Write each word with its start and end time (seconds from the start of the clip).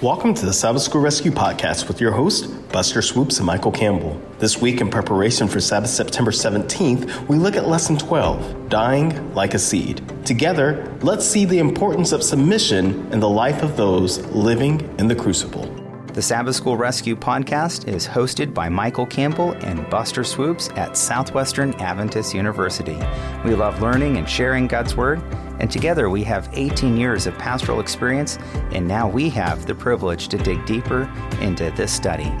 Welcome 0.00 0.32
to 0.34 0.46
the 0.46 0.52
Sabbath 0.52 0.82
School 0.82 1.00
Rescue 1.00 1.32
Podcast 1.32 1.88
with 1.88 2.00
your 2.00 2.12
host, 2.12 2.68
Buster 2.70 3.02
Swoopes 3.02 3.38
and 3.38 3.46
Michael 3.46 3.72
Campbell. 3.72 4.22
This 4.38 4.60
week, 4.60 4.80
in 4.80 4.90
preparation 4.90 5.48
for 5.48 5.58
Sabbath 5.58 5.90
September 5.90 6.30
17th, 6.30 7.26
we 7.26 7.36
look 7.36 7.56
at 7.56 7.66
Lesson 7.66 7.98
12 7.98 8.68
Dying 8.68 9.34
Like 9.34 9.54
a 9.54 9.58
Seed. 9.58 10.00
Together, 10.24 10.96
let's 11.02 11.26
see 11.26 11.44
the 11.44 11.58
importance 11.58 12.12
of 12.12 12.22
submission 12.22 13.12
in 13.12 13.18
the 13.18 13.28
life 13.28 13.64
of 13.64 13.76
those 13.76 14.24
living 14.26 14.88
in 15.00 15.08
the 15.08 15.16
crucible. 15.16 15.66
The 16.12 16.22
Sabbath 16.22 16.54
School 16.54 16.76
Rescue 16.76 17.16
podcast 17.16 17.88
is 17.88 18.06
hosted 18.06 18.54
by 18.54 18.68
Michael 18.68 19.06
Campbell 19.06 19.54
and 19.62 19.90
Buster 19.90 20.22
Swoopes 20.22 20.68
at 20.76 20.96
Southwestern 20.96 21.74
Adventist 21.80 22.34
University. 22.34 22.98
We 23.44 23.56
love 23.56 23.82
learning 23.82 24.16
and 24.16 24.28
sharing 24.28 24.68
God's 24.68 24.94
Word 24.94 25.20
and 25.58 25.70
together 25.70 26.10
we 26.10 26.22
have 26.24 26.48
18 26.52 26.96
years 26.96 27.26
of 27.26 27.36
pastoral 27.38 27.80
experience, 27.80 28.38
and 28.72 28.86
now 28.86 29.08
we 29.08 29.28
have 29.30 29.66
the 29.66 29.74
privilege 29.74 30.28
to 30.28 30.38
dig 30.38 30.64
deeper 30.66 31.10
into 31.40 31.70
this 31.72 31.92
study. 31.92 32.32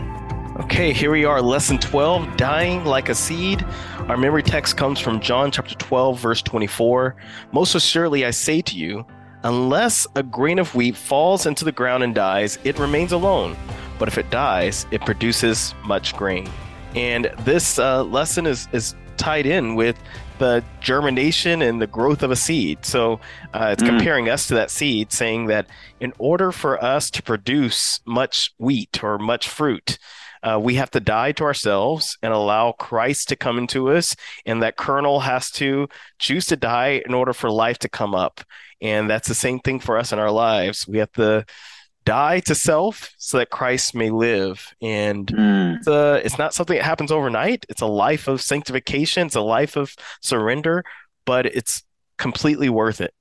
Okay, 0.60 0.92
here 0.92 1.12
we 1.12 1.24
are, 1.24 1.40
lesson 1.40 1.78
12, 1.78 2.36
dying 2.36 2.84
like 2.84 3.08
a 3.08 3.14
seed. 3.14 3.64
Our 4.08 4.16
memory 4.16 4.42
text 4.42 4.76
comes 4.76 4.98
from 4.98 5.20
John 5.20 5.52
chapter 5.52 5.76
12, 5.76 6.18
verse 6.18 6.42
24. 6.42 7.14
Most 7.52 7.76
assuredly, 7.76 8.24
I 8.24 8.32
say 8.32 8.60
to 8.62 8.76
you, 8.76 9.06
unless 9.44 10.06
a 10.16 10.22
grain 10.24 10.58
of 10.58 10.74
wheat 10.74 10.96
falls 10.96 11.46
into 11.46 11.64
the 11.64 11.70
ground 11.70 12.02
and 12.02 12.12
dies, 12.12 12.58
it 12.64 12.76
remains 12.78 13.12
alone. 13.12 13.56
But 14.00 14.08
if 14.08 14.18
it 14.18 14.30
dies, 14.30 14.84
it 14.90 15.00
produces 15.02 15.76
much 15.84 16.16
grain. 16.16 16.50
And 16.96 17.30
this 17.40 17.78
uh, 17.78 18.02
lesson 18.02 18.44
is, 18.44 18.66
is 18.72 18.96
tied 19.18 19.46
in 19.46 19.74
with 19.74 19.98
the 20.38 20.64
germination 20.80 21.62
and 21.62 21.82
the 21.82 21.86
growth 21.86 22.22
of 22.22 22.30
a 22.30 22.36
seed. 22.36 22.84
So 22.84 23.20
uh, 23.52 23.70
it's 23.72 23.82
mm. 23.82 23.88
comparing 23.88 24.28
us 24.28 24.48
to 24.48 24.54
that 24.54 24.70
seed, 24.70 25.12
saying 25.12 25.46
that 25.46 25.66
in 26.00 26.12
order 26.18 26.52
for 26.52 26.82
us 26.82 27.10
to 27.10 27.22
produce 27.22 28.00
much 28.06 28.52
wheat 28.58 29.02
or 29.02 29.18
much 29.18 29.48
fruit, 29.48 29.98
uh, 30.42 30.58
we 30.62 30.76
have 30.76 30.90
to 30.92 31.00
die 31.00 31.32
to 31.32 31.44
ourselves 31.44 32.16
and 32.22 32.32
allow 32.32 32.72
Christ 32.72 33.28
to 33.28 33.36
come 33.36 33.58
into 33.58 33.90
us. 33.90 34.14
And 34.46 34.62
that 34.62 34.76
kernel 34.76 35.20
has 35.20 35.50
to 35.52 35.88
choose 36.18 36.46
to 36.46 36.56
die 36.56 37.02
in 37.04 37.14
order 37.14 37.32
for 37.32 37.50
life 37.50 37.78
to 37.80 37.88
come 37.88 38.14
up. 38.14 38.40
And 38.80 39.10
that's 39.10 39.28
the 39.28 39.34
same 39.34 39.58
thing 39.58 39.80
for 39.80 39.98
us 39.98 40.12
in 40.12 40.20
our 40.20 40.30
lives. 40.30 40.86
We 40.86 40.98
have 40.98 41.12
to 41.12 41.44
die 42.08 42.40
to 42.40 42.54
self 42.54 43.14
so 43.18 43.36
that 43.36 43.50
Christ 43.50 43.94
may 43.94 44.08
live. 44.08 44.74
And 44.80 45.26
mm. 45.26 45.76
it's, 45.76 45.86
a, 45.86 46.22
it's 46.24 46.38
not 46.38 46.54
something 46.54 46.76
that 46.76 46.84
happens 46.84 47.12
overnight. 47.12 47.66
It's 47.68 47.82
a 47.82 47.86
life 47.86 48.28
of 48.28 48.40
sanctification, 48.40 49.26
it's 49.26 49.36
a 49.36 49.42
life 49.42 49.76
of 49.76 49.94
surrender, 50.22 50.84
but 51.26 51.44
it's 51.44 51.84
completely 52.16 52.70
worth 52.70 53.02
it. 53.02 53.12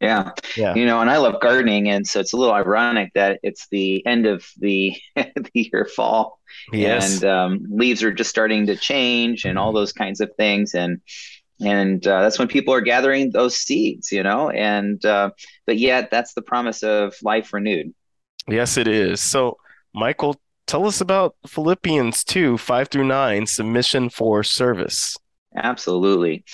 Yeah. 0.00 0.30
yeah. 0.56 0.74
You 0.74 0.86
know, 0.86 1.00
and 1.00 1.10
I 1.10 1.18
love 1.18 1.40
gardening. 1.42 1.90
And 1.90 2.06
so 2.08 2.20
it's 2.20 2.32
a 2.32 2.36
little 2.36 2.54
ironic 2.54 3.12
that 3.14 3.38
it's 3.42 3.68
the 3.68 4.04
end 4.06 4.26
of 4.26 4.44
the, 4.58 4.96
the 5.14 5.50
year 5.52 5.84
fall. 5.94 6.40
Yes. 6.72 7.22
And 7.22 7.24
um, 7.30 7.66
leaves 7.68 8.02
are 8.02 8.12
just 8.12 8.30
starting 8.30 8.66
to 8.66 8.76
change 8.76 9.44
and 9.44 9.58
all 9.58 9.72
those 9.72 9.92
kinds 9.92 10.20
of 10.20 10.32
things. 10.36 10.74
And 10.74 11.02
and 11.60 12.04
uh, 12.06 12.22
that's 12.22 12.38
when 12.38 12.48
people 12.48 12.74
are 12.74 12.80
gathering 12.80 13.30
those 13.30 13.56
seeds 13.56 14.10
you 14.10 14.22
know 14.22 14.50
and 14.50 15.04
uh, 15.04 15.30
but 15.64 15.78
yet 15.78 16.10
that's 16.10 16.34
the 16.34 16.42
promise 16.42 16.82
of 16.82 17.14
life 17.22 17.52
renewed 17.52 17.94
Yes, 18.48 18.76
it 18.76 18.88
is. 18.88 19.20
So, 19.20 19.58
Michael, 19.94 20.40
tell 20.66 20.86
us 20.86 21.00
about 21.00 21.36
Philippians 21.46 22.24
2 22.24 22.58
5 22.58 22.88
through 22.88 23.06
9, 23.06 23.46
submission 23.46 24.10
for 24.10 24.42
service. 24.42 25.16
Absolutely. 25.56 26.44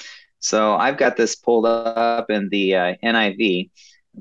So, 0.40 0.74
I've 0.74 0.98
got 0.98 1.16
this 1.16 1.34
pulled 1.34 1.66
up 1.66 2.30
in 2.30 2.48
the 2.50 2.74
uh, 2.74 2.94
NIV, 3.02 3.70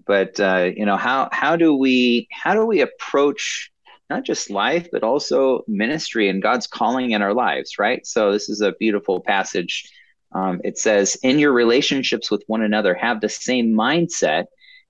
but 0.06 0.40
uh, 0.40 0.72
you 0.76 0.86
know 0.86 0.98
how 0.98 1.30
how 1.32 1.56
do 1.56 1.76
we 1.76 2.28
how 2.32 2.54
do 2.54 2.66
we 2.66 2.82
approach 2.82 3.72
not 4.09 4.24
just 4.24 4.50
life 4.50 4.88
but 4.92 5.04
also 5.04 5.64
ministry 5.68 6.30
and 6.30 6.42
God's 6.42 6.68
calling 6.68 7.12
in 7.12 7.22
our 7.22 7.34
lives, 7.34 7.78
right? 7.78 8.06
So, 8.06 8.31
this 8.31 8.50
is 8.50 8.62
a 8.62 8.74
beautiful 8.74 9.20
passage. 9.20 9.92
Um, 10.34 10.62
it 10.64 10.78
says, 10.78 11.18
"In 11.24 11.40
your 11.40 11.53
relationships 11.53 12.31
with 12.31 12.44
one 12.47 12.62
another, 12.62 12.94
have 12.94 13.22
the 13.22 13.30
same 13.30 13.74
mindset." 13.74 14.46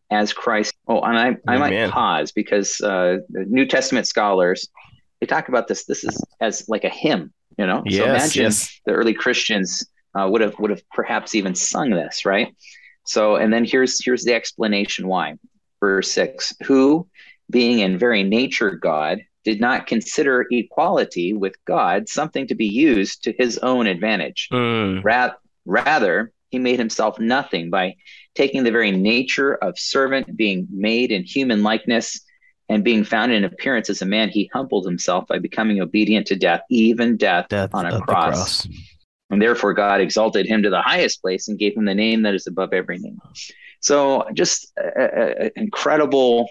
as 0.09 0.33
Christ. 0.33 0.73
Oh, 0.87 1.01
and 1.01 1.17
I, 1.17 1.37
I 1.47 1.57
might 1.57 1.91
pause 1.91 2.31
because 2.31 2.79
uh, 2.81 3.17
New 3.29 3.65
Testament 3.65 4.07
scholars 4.07 4.69
they 5.19 5.27
talk 5.27 5.49
about 5.49 5.67
this. 5.67 5.85
This 5.85 6.03
is 6.03 6.23
as 6.39 6.67
like 6.69 6.83
a 6.83 6.89
hymn, 6.89 7.33
you 7.57 7.65
know. 7.65 7.83
Yes, 7.85 7.97
so 7.97 8.09
imagine 8.09 8.43
yes. 8.43 8.81
the 8.85 8.93
early 8.93 9.13
Christians 9.13 9.85
uh, 10.15 10.27
would 10.29 10.41
have 10.41 10.57
would 10.59 10.69
have 10.69 10.87
perhaps 10.91 11.35
even 11.35 11.55
sung 11.55 11.89
this, 11.89 12.25
right? 12.25 12.55
So, 13.05 13.35
and 13.35 13.51
then 13.51 13.65
here's 13.65 14.03
here's 14.03 14.23
the 14.23 14.33
explanation 14.33 15.07
why. 15.07 15.35
Verse 15.79 16.11
six: 16.11 16.53
Who, 16.65 17.07
being 17.49 17.79
in 17.79 17.97
very 17.97 18.23
nature 18.23 18.71
God, 18.71 19.19
did 19.43 19.59
not 19.59 19.87
consider 19.87 20.45
equality 20.51 21.33
with 21.33 21.55
God 21.65 22.09
something 22.09 22.47
to 22.47 22.55
be 22.55 22.67
used 22.67 23.23
to 23.23 23.33
his 23.37 23.57
own 23.59 23.87
advantage. 23.87 24.49
Mm. 24.51 25.03
Ra- 25.03 25.33
rather, 25.65 26.31
he 26.49 26.59
made 26.59 26.79
himself 26.79 27.19
nothing 27.19 27.69
by 27.69 27.95
taking 28.35 28.63
the 28.63 28.71
very 28.71 28.91
nature 28.91 29.55
of 29.55 29.77
servant, 29.77 30.35
being 30.35 30.67
made 30.71 31.11
in 31.11 31.23
human 31.23 31.63
likeness, 31.63 32.21
and 32.69 32.83
being 32.83 33.03
found 33.03 33.31
in 33.31 33.43
appearance 33.43 33.89
as 33.89 34.01
a 34.01 34.05
man, 34.05 34.29
he 34.29 34.49
humbled 34.53 34.85
himself 34.85 35.25
by 35.27 35.39
becoming 35.39 35.81
obedient 35.81 36.27
to 36.27 36.35
death, 36.35 36.61
even 36.69 37.15
death, 37.17 37.47
death 37.49 37.69
on 37.73 37.85
a 37.85 38.01
cross. 38.01 38.33
cross. 38.33 38.67
And 39.29 39.41
therefore, 39.41 39.73
God 39.73 40.01
exalted 40.01 40.45
him 40.45 40.63
to 40.63 40.69
the 40.69 40.81
highest 40.81 41.21
place 41.21 41.47
and 41.47 41.59
gave 41.59 41.75
him 41.75 41.85
the 41.85 41.95
name 41.95 42.23
that 42.23 42.33
is 42.33 42.47
above 42.47 42.73
every 42.73 42.97
name. 42.97 43.21
So, 43.79 44.25
just 44.33 44.73
an 44.77 45.51
incredible 45.55 46.49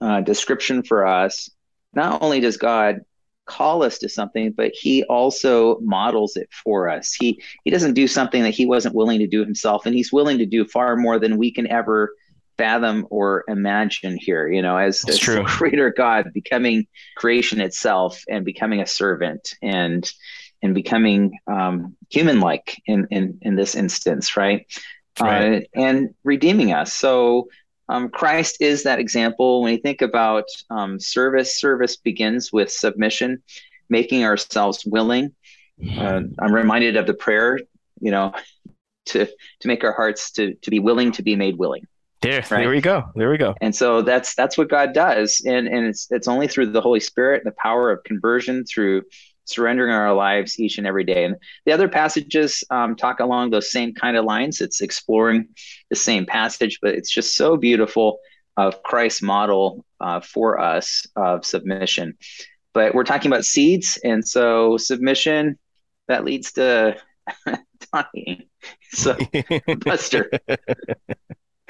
uh, 0.00 0.20
description 0.20 0.82
for 0.82 1.06
us. 1.06 1.50
Not 1.94 2.22
only 2.22 2.40
does 2.40 2.56
God 2.56 3.00
call 3.44 3.82
us 3.82 3.98
to 3.98 4.08
something, 4.08 4.52
but 4.52 4.72
he 4.72 5.04
also 5.04 5.78
models 5.80 6.36
it 6.36 6.48
for 6.52 6.88
us. 6.88 7.12
He 7.12 7.42
he 7.64 7.70
doesn't 7.70 7.94
do 7.94 8.06
something 8.06 8.42
that 8.42 8.50
he 8.50 8.66
wasn't 8.66 8.94
willing 8.94 9.18
to 9.18 9.26
do 9.26 9.44
himself, 9.44 9.86
and 9.86 9.94
he's 9.94 10.12
willing 10.12 10.38
to 10.38 10.46
do 10.46 10.64
far 10.64 10.96
more 10.96 11.18
than 11.18 11.38
we 11.38 11.52
can 11.52 11.66
ever 11.66 12.14
fathom 12.58 13.06
or 13.10 13.44
imagine 13.48 14.16
here. 14.20 14.48
You 14.48 14.62
know, 14.62 14.76
as, 14.76 15.04
as 15.08 15.20
the 15.20 15.42
creator 15.46 15.92
God 15.96 16.32
becoming 16.32 16.86
creation 17.16 17.60
itself 17.60 18.22
and 18.28 18.44
becoming 18.44 18.80
a 18.80 18.86
servant 18.86 19.54
and 19.62 20.10
and 20.62 20.74
becoming 20.74 21.38
um, 21.48 21.96
human 22.10 22.40
like 22.40 22.80
in, 22.86 23.06
in 23.10 23.38
in 23.42 23.56
this 23.56 23.74
instance, 23.74 24.36
right? 24.36 24.66
right. 25.20 25.62
Uh, 25.62 25.80
and 25.80 26.14
redeeming 26.24 26.72
us. 26.72 26.94
So 26.94 27.48
um, 27.88 28.08
Christ 28.08 28.58
is 28.60 28.84
that 28.84 28.98
example. 28.98 29.62
When 29.62 29.72
you 29.72 29.78
think 29.78 30.02
about 30.02 30.44
um, 30.70 30.98
service, 30.98 31.58
service 31.60 31.96
begins 31.96 32.52
with 32.52 32.70
submission, 32.70 33.42
making 33.88 34.24
ourselves 34.24 34.84
willing. 34.84 35.34
Uh, 35.98 36.22
I'm 36.38 36.52
reminded 36.52 36.96
of 36.96 37.06
the 37.06 37.14
prayer, 37.14 37.58
you 38.00 38.10
know, 38.10 38.32
to 39.06 39.26
to 39.26 39.68
make 39.68 39.82
our 39.84 39.92
hearts 39.92 40.30
to 40.32 40.54
to 40.54 40.70
be 40.70 40.78
willing 40.78 41.12
to 41.12 41.22
be 41.22 41.36
made 41.36 41.58
willing. 41.58 41.86
There, 42.20 42.38
right? 42.38 42.50
there 42.50 42.70
we 42.70 42.80
go. 42.80 43.02
There 43.16 43.30
we 43.30 43.36
go. 43.36 43.56
And 43.60 43.74
so 43.74 44.00
that's 44.00 44.36
that's 44.36 44.56
what 44.56 44.68
God 44.68 44.92
does, 44.94 45.42
and 45.44 45.66
and 45.66 45.86
it's 45.86 46.06
it's 46.10 46.28
only 46.28 46.46
through 46.46 46.66
the 46.66 46.80
Holy 46.80 47.00
Spirit, 47.00 47.42
the 47.44 47.52
power 47.52 47.90
of 47.90 48.04
conversion, 48.04 48.64
through 48.64 49.02
surrendering 49.44 49.92
our 49.92 50.14
lives 50.14 50.58
each 50.58 50.78
and 50.78 50.86
every 50.86 51.04
day. 51.04 51.24
And 51.24 51.36
the 51.66 51.72
other 51.72 51.88
passages 51.88 52.64
um, 52.70 52.96
talk 52.96 53.20
along 53.20 53.50
those 53.50 53.70
same 53.70 53.94
kind 53.94 54.16
of 54.16 54.24
lines. 54.24 54.60
It's 54.60 54.80
exploring 54.80 55.48
the 55.90 55.96
same 55.96 56.26
passage, 56.26 56.78
but 56.80 56.94
it's 56.94 57.10
just 57.10 57.36
so 57.36 57.56
beautiful 57.56 58.18
of 58.56 58.82
Christ's 58.82 59.22
model 59.22 59.84
uh, 60.00 60.20
for 60.20 60.60
us 60.60 61.06
of 61.16 61.44
submission. 61.44 62.16
But 62.74 62.94
we're 62.94 63.04
talking 63.04 63.30
about 63.30 63.44
seeds, 63.44 63.98
and 64.02 64.26
so 64.26 64.76
submission 64.76 65.58
that 66.08 66.24
leads 66.24 66.52
to 66.52 66.96
dying. 67.92 68.44
So, 68.92 69.16
Buster. 69.84 70.30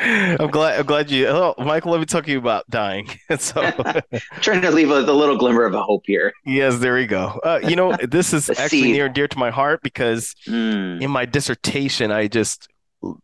I'm 0.02 0.50
glad. 0.50 0.80
I'm 0.80 0.86
glad 0.86 1.10
you. 1.10 1.26
Oh, 1.28 1.54
Michael, 1.58 1.92
let 1.92 2.00
me 2.00 2.06
talk 2.06 2.24
to 2.24 2.30
you 2.30 2.38
about 2.38 2.68
dying. 2.68 3.08
so, 3.38 3.62
trying 4.40 4.62
to 4.62 4.70
leave 4.70 4.90
a, 4.90 4.98
a, 4.98 5.12
little 5.12 5.36
glimmer 5.36 5.64
of 5.64 5.74
a 5.74 5.82
hope 5.82 6.02
here. 6.06 6.32
Yes, 6.44 6.78
there 6.78 6.94
we 6.94 7.06
go. 7.06 7.40
Uh, 7.42 7.60
you 7.62 7.76
know, 7.76 7.96
this 7.96 8.32
is 8.32 8.50
actually 8.50 8.82
seed. 8.82 8.92
near 8.92 9.06
and 9.06 9.14
dear 9.14 9.28
to 9.28 9.38
my 9.38 9.50
heart 9.50 9.80
because 9.82 10.34
mm. 10.46 11.00
in 11.00 11.10
my 11.10 11.24
dissertation, 11.24 12.10
I 12.10 12.28
just 12.28 12.68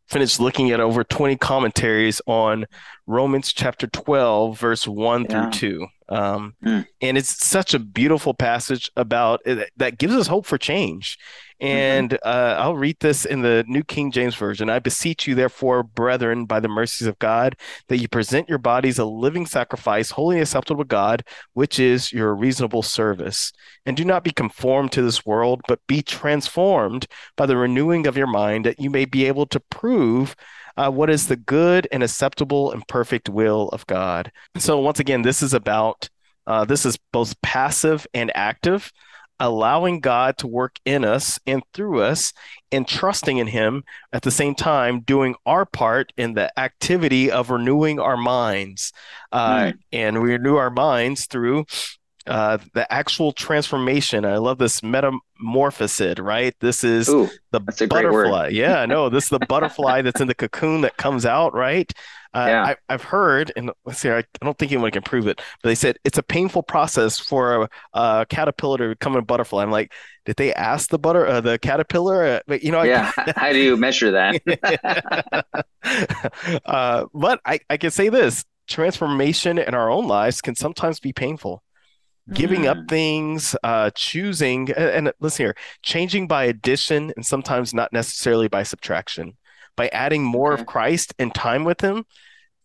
finished 0.08 0.40
looking 0.40 0.70
at 0.70 0.80
over 0.80 1.04
20 1.04 1.36
commentaries 1.36 2.20
on 2.26 2.66
Romans 3.08 3.54
chapter 3.54 3.86
12, 3.86 4.58
verse 4.58 4.86
1 4.86 5.22
yeah. 5.22 5.50
through 5.50 5.50
2. 5.52 5.86
Um, 6.10 6.54
mm. 6.62 6.86
And 7.00 7.16
it's 7.16 7.46
such 7.46 7.72
a 7.72 7.78
beautiful 7.78 8.34
passage 8.34 8.90
about 8.96 9.40
that 9.44 9.98
gives 9.98 10.14
us 10.14 10.26
hope 10.26 10.44
for 10.44 10.58
change. 10.58 11.18
Mm-hmm. 11.60 11.76
And 11.76 12.10
mm-hmm. 12.10 12.28
uh, 12.28 12.62
I'll 12.62 12.76
read 12.76 12.98
this 13.00 13.24
in 13.24 13.40
the 13.40 13.64
New 13.66 13.82
King 13.82 14.10
James 14.10 14.34
Version. 14.34 14.68
I 14.68 14.78
beseech 14.78 15.26
you, 15.26 15.34
therefore, 15.34 15.82
brethren, 15.82 16.44
by 16.44 16.60
the 16.60 16.68
mercies 16.68 17.08
of 17.08 17.18
God, 17.18 17.56
that 17.88 17.96
you 17.96 18.08
present 18.08 18.48
your 18.48 18.58
bodies 18.58 18.98
a 18.98 19.06
living 19.06 19.46
sacrifice, 19.46 20.10
holy 20.10 20.36
and 20.36 20.42
acceptable 20.42 20.84
to 20.84 20.88
God, 20.88 21.24
which 21.54 21.78
is 21.78 22.12
your 22.12 22.34
reasonable 22.34 22.82
service. 22.82 23.52
And 23.86 23.96
do 23.96 24.04
not 24.04 24.22
be 24.22 24.32
conformed 24.32 24.92
to 24.92 25.02
this 25.02 25.24
world, 25.24 25.62
but 25.66 25.86
be 25.86 26.02
transformed 26.02 27.06
by 27.36 27.46
the 27.46 27.56
renewing 27.56 28.06
of 28.06 28.18
your 28.18 28.26
mind, 28.26 28.66
that 28.66 28.80
you 28.80 28.90
may 28.90 29.06
be 29.06 29.24
able 29.24 29.46
to 29.46 29.60
prove 29.60 30.36
uh, 30.78 30.88
what 30.88 31.10
is 31.10 31.26
the 31.26 31.36
good 31.36 31.88
and 31.90 32.04
acceptable 32.04 32.70
and 32.70 32.86
perfect 32.86 32.97
will 33.28 33.68
of 33.70 33.86
God. 33.86 34.32
So, 34.56 34.78
once 34.80 35.00
again, 35.00 35.22
this 35.22 35.42
is 35.42 35.54
about 35.54 36.08
uh, 36.46 36.64
this 36.64 36.86
is 36.86 36.98
both 37.12 37.40
passive 37.42 38.06
and 38.14 38.32
active, 38.34 38.90
allowing 39.38 40.00
God 40.00 40.38
to 40.38 40.46
work 40.46 40.76
in 40.84 41.04
us 41.04 41.38
and 41.46 41.62
through 41.74 42.00
us 42.00 42.32
and 42.72 42.88
trusting 42.88 43.36
in 43.36 43.46
Him 43.46 43.84
at 44.12 44.22
the 44.22 44.30
same 44.30 44.54
time, 44.54 45.00
doing 45.00 45.34
our 45.44 45.66
part 45.66 46.12
in 46.16 46.34
the 46.34 46.58
activity 46.58 47.30
of 47.30 47.50
renewing 47.50 48.00
our 48.00 48.16
minds. 48.16 48.92
Uh, 49.30 49.58
mm. 49.58 49.78
And 49.92 50.22
we 50.22 50.32
renew 50.32 50.56
our 50.56 50.70
minds 50.70 51.26
through 51.26 51.66
uh, 52.28 52.58
the 52.74 52.90
actual 52.92 53.32
transformation. 53.32 54.24
I 54.24 54.36
love 54.36 54.58
this 54.58 54.82
metamorphosis, 54.82 56.18
right? 56.18 56.54
This 56.60 56.84
is 56.84 57.08
Ooh, 57.08 57.28
the 57.50 57.60
butterfly. 57.60 58.50
yeah, 58.52 58.84
no, 58.86 59.08
this 59.08 59.24
is 59.24 59.30
the 59.30 59.46
butterfly 59.46 60.02
that's 60.02 60.20
in 60.20 60.28
the 60.28 60.34
cocoon 60.34 60.82
that 60.82 60.96
comes 60.96 61.24
out, 61.24 61.54
right? 61.54 61.92
Uh, 62.34 62.46
yeah. 62.48 62.74
I, 62.88 62.92
have 62.92 63.02
heard, 63.02 63.52
and 63.56 63.70
let's 63.84 64.00
see, 64.00 64.10
I, 64.10 64.18
I, 64.18 64.24
don't 64.42 64.58
think 64.58 64.72
anyone 64.72 64.90
can 64.90 65.02
prove 65.02 65.26
it, 65.26 65.40
but 65.62 65.68
they 65.68 65.74
said 65.74 65.98
it's 66.04 66.18
a 66.18 66.22
painful 66.22 66.62
process 66.62 67.18
for 67.18 67.62
a, 67.62 67.68
a 67.94 68.26
caterpillar 68.28 68.78
to 68.78 68.88
become 68.90 69.16
a 69.16 69.22
butterfly. 69.22 69.62
I'm 69.62 69.70
like, 69.70 69.92
did 70.24 70.36
they 70.36 70.52
ask 70.54 70.90
the 70.90 70.98
butter, 70.98 71.26
uh, 71.26 71.40
the 71.40 71.58
caterpillar? 71.58 72.24
Uh, 72.24 72.40
but 72.46 72.62
you 72.62 72.70
know, 72.70 72.82
yeah. 72.82 73.10
I, 73.16 73.32
how 73.36 73.52
do 73.52 73.58
you 73.58 73.76
measure 73.76 74.10
that? 74.10 75.44
uh, 76.64 77.06
but 77.14 77.40
I, 77.44 77.60
I 77.70 77.76
can 77.78 77.90
say 77.90 78.08
this: 78.08 78.44
transformation 78.66 79.58
in 79.58 79.74
our 79.74 79.90
own 79.90 80.06
lives 80.06 80.40
can 80.40 80.54
sometimes 80.54 81.00
be 81.00 81.12
painful 81.12 81.62
giving 82.34 82.62
mm. 82.62 82.68
up 82.68 82.76
things, 82.88 83.56
uh, 83.62 83.90
choosing, 83.94 84.70
and, 84.72 85.08
and, 85.08 85.12
listen 85.20 85.46
here, 85.46 85.56
changing 85.82 86.26
by 86.26 86.44
addition 86.44 87.12
and 87.16 87.24
sometimes 87.24 87.72
not 87.72 87.90
necessarily 87.90 88.48
by 88.48 88.62
subtraction. 88.62 89.36
By 89.78 89.88
adding 89.88 90.22
more 90.22 90.52
of 90.52 90.66
Christ 90.66 91.14
and 91.18 91.34
time 91.34 91.64
with 91.64 91.80
Him, 91.80 92.04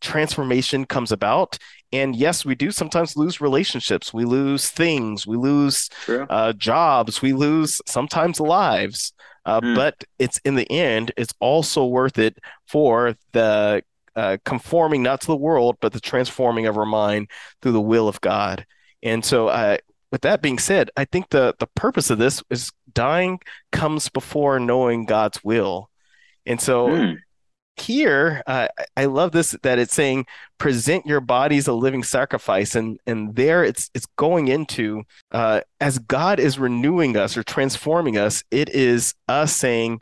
transformation 0.01 0.85
comes 0.85 1.11
about. 1.11 1.57
And 1.93 2.15
yes, 2.15 2.43
we 2.43 2.55
do 2.55 2.71
sometimes 2.71 3.15
lose 3.15 3.39
relationships. 3.39 4.13
We 4.13 4.25
lose 4.25 4.69
things. 4.69 5.25
We 5.25 5.37
lose 5.37 5.89
uh, 6.29 6.53
jobs. 6.53 7.21
We 7.21 7.33
lose 7.33 7.81
sometimes 7.85 8.39
lives. 8.39 9.13
Uh, 9.45 9.61
mm. 9.61 9.75
But 9.75 10.03
it's 10.19 10.39
in 10.43 10.55
the 10.55 10.69
end, 10.71 11.11
it's 11.17 11.33
also 11.39 11.85
worth 11.85 12.17
it 12.17 12.37
for 12.67 13.15
the 13.33 13.83
uh, 14.15 14.37
conforming 14.45 15.03
not 15.03 15.21
to 15.21 15.27
the 15.27 15.35
world, 15.35 15.77
but 15.81 15.93
the 15.93 15.99
transforming 15.99 16.65
of 16.65 16.77
our 16.77 16.85
mind 16.85 17.29
through 17.61 17.73
the 17.73 17.81
will 17.81 18.07
of 18.07 18.21
God. 18.21 18.65
And 19.01 19.23
so, 19.23 19.47
uh, 19.47 19.77
with 20.11 20.21
that 20.21 20.41
being 20.41 20.59
said, 20.59 20.91
I 20.95 21.05
think 21.05 21.29
the 21.29 21.55
the 21.59 21.67
purpose 21.75 22.09
of 22.09 22.19
this 22.19 22.43
is 22.49 22.71
dying 22.93 23.39
comes 23.71 24.09
before 24.09 24.59
knowing 24.59 25.05
God's 25.05 25.43
will. 25.43 25.89
And 26.45 26.59
so, 26.59 26.87
mm. 26.87 27.17
here, 27.75 28.43
uh, 28.47 28.67
I 28.95 29.05
love 29.05 29.31
this 29.31 29.55
that 29.63 29.79
it's 29.79 29.93
saying 29.93 30.25
present 30.57 31.05
your 31.05 31.21
bodies 31.21 31.67
a 31.67 31.73
living 31.73 32.03
sacrifice, 32.03 32.75
and 32.75 32.99
and 33.05 33.35
there 33.35 33.63
it's 33.63 33.89
it's 33.93 34.07
going 34.17 34.47
into 34.47 35.03
uh, 35.31 35.61
as 35.79 35.99
God 35.99 36.39
is 36.39 36.59
renewing 36.59 37.17
us 37.17 37.37
or 37.37 37.43
transforming 37.43 38.17
us. 38.17 38.43
It 38.51 38.69
is 38.69 39.15
us 39.27 39.55
saying, 39.55 40.01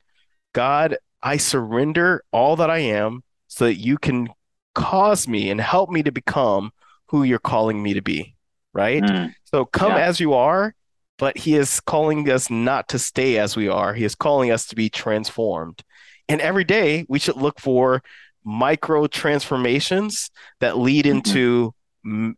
God, 0.53 0.97
I 1.23 1.37
surrender 1.37 2.23
all 2.31 2.55
that 2.57 2.69
I 2.69 2.79
am, 2.79 3.23
so 3.47 3.65
that 3.65 3.75
you 3.75 3.97
can 3.97 4.29
cause 4.73 5.27
me 5.27 5.49
and 5.49 5.59
help 5.59 5.89
me 5.89 6.01
to 6.03 6.11
become 6.11 6.71
who 7.07 7.23
you're 7.23 7.39
calling 7.39 7.83
me 7.83 7.93
to 7.93 8.01
be 8.01 8.35
right? 8.73 9.03
Mm. 9.03 9.33
So 9.43 9.65
come 9.65 9.93
yeah. 9.93 10.05
as 10.05 10.19
you 10.19 10.33
are, 10.33 10.75
but 11.17 11.37
he 11.37 11.55
is 11.55 11.79
calling 11.79 12.29
us 12.29 12.49
not 12.49 12.87
to 12.89 12.99
stay 12.99 13.37
as 13.37 13.55
we 13.55 13.67
are. 13.67 13.93
He 13.93 14.03
is 14.03 14.15
calling 14.15 14.51
us 14.51 14.65
to 14.67 14.75
be 14.75 14.89
transformed. 14.89 15.83
And 16.31 16.41
every 16.41 16.63
day 16.63 17.05
we 17.07 17.19
should 17.19 17.37
look 17.37 17.59
for 17.59 18.01
micro 18.43 19.07
transformations 19.07 20.31
that 20.59 20.77
lead 20.77 21.05
mm-hmm. 21.05 21.17
into 21.17 21.73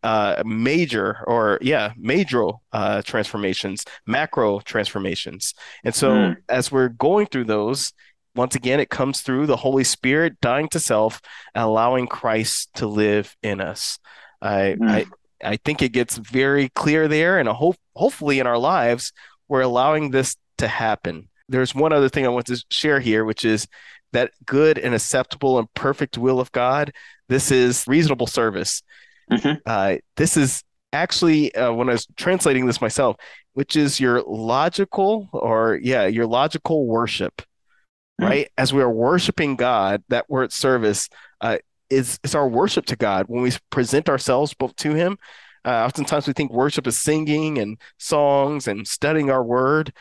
uh, 0.02 0.42
major 0.44 1.24
or 1.26 1.58
yeah 1.62 1.92
major 1.96 2.50
uh, 2.74 3.00
transformations 3.00 3.82
macro 4.06 4.60
transformations 4.60 5.54
and 5.84 5.94
so 5.94 6.10
mm. 6.10 6.36
as 6.50 6.70
we're 6.70 6.90
going 6.90 7.24
through 7.24 7.44
those 7.44 7.94
once 8.34 8.54
again 8.54 8.78
it 8.78 8.90
comes 8.90 9.22
through 9.22 9.46
the 9.46 9.56
holy 9.56 9.82
spirit 9.82 10.38
dying 10.42 10.68
to 10.68 10.78
self 10.78 11.22
and 11.54 11.64
allowing 11.64 12.06
christ 12.06 12.68
to 12.74 12.86
live 12.86 13.34
in 13.42 13.58
us 13.58 13.98
I, 14.42 14.76
mm. 14.78 14.90
I 14.90 15.06
I 15.42 15.56
think 15.56 15.82
it 15.82 15.90
gets 15.90 16.16
very 16.16 16.68
clear 16.70 17.08
there, 17.08 17.38
and 17.38 17.48
hope 17.48 17.76
hopefully 17.94 18.38
in 18.38 18.46
our 18.46 18.58
lives 18.58 19.12
we're 19.48 19.60
allowing 19.60 20.10
this 20.10 20.36
to 20.58 20.68
happen. 20.68 21.28
There's 21.48 21.74
one 21.74 21.92
other 21.92 22.08
thing 22.08 22.24
I 22.24 22.30
want 22.30 22.46
to 22.46 22.64
share 22.70 23.00
here, 23.00 23.24
which 23.24 23.44
is 23.44 23.66
that 24.12 24.30
good 24.46 24.78
and 24.78 24.94
acceptable 24.94 25.58
and 25.58 25.72
perfect 25.74 26.16
will 26.16 26.40
of 26.40 26.50
God. 26.52 26.92
This 27.28 27.50
is 27.50 27.86
reasonable 27.86 28.26
service. 28.26 28.82
Mm-hmm. 29.30 29.54
Uh, 29.66 29.96
this 30.16 30.36
is 30.36 30.62
actually 30.92 31.54
uh, 31.54 31.72
when 31.72 31.88
I 31.88 31.92
was 31.92 32.06
translating 32.16 32.66
this 32.66 32.80
myself, 32.80 33.16
which 33.52 33.76
is 33.76 34.00
your 34.00 34.22
logical 34.22 35.28
or 35.32 35.78
yeah, 35.82 36.06
your 36.06 36.26
logical 36.26 36.86
worship, 36.86 37.36
mm-hmm. 37.38 38.24
right? 38.24 38.48
As 38.56 38.72
we 38.72 38.82
are 38.82 38.90
worshiping 38.90 39.56
God, 39.56 40.02
that 40.08 40.30
word 40.30 40.52
service 40.52 41.08
uh, 41.40 41.58
is 41.90 42.18
is 42.22 42.34
our 42.34 42.48
worship 42.48 42.86
to 42.86 42.96
God 42.96 43.26
when 43.28 43.42
we 43.42 43.52
present 43.70 44.08
ourselves 44.08 44.54
both 44.54 44.74
to 44.76 44.94
Him. 44.94 45.18
Uh, 45.64 45.84
oftentimes 45.84 46.26
we 46.26 46.34
think 46.34 46.52
worship 46.52 46.86
is 46.86 46.98
singing 46.98 47.58
and 47.58 47.78
songs 47.98 48.68
and 48.68 48.86
studying 48.86 49.30
our 49.30 49.42
word, 49.42 49.92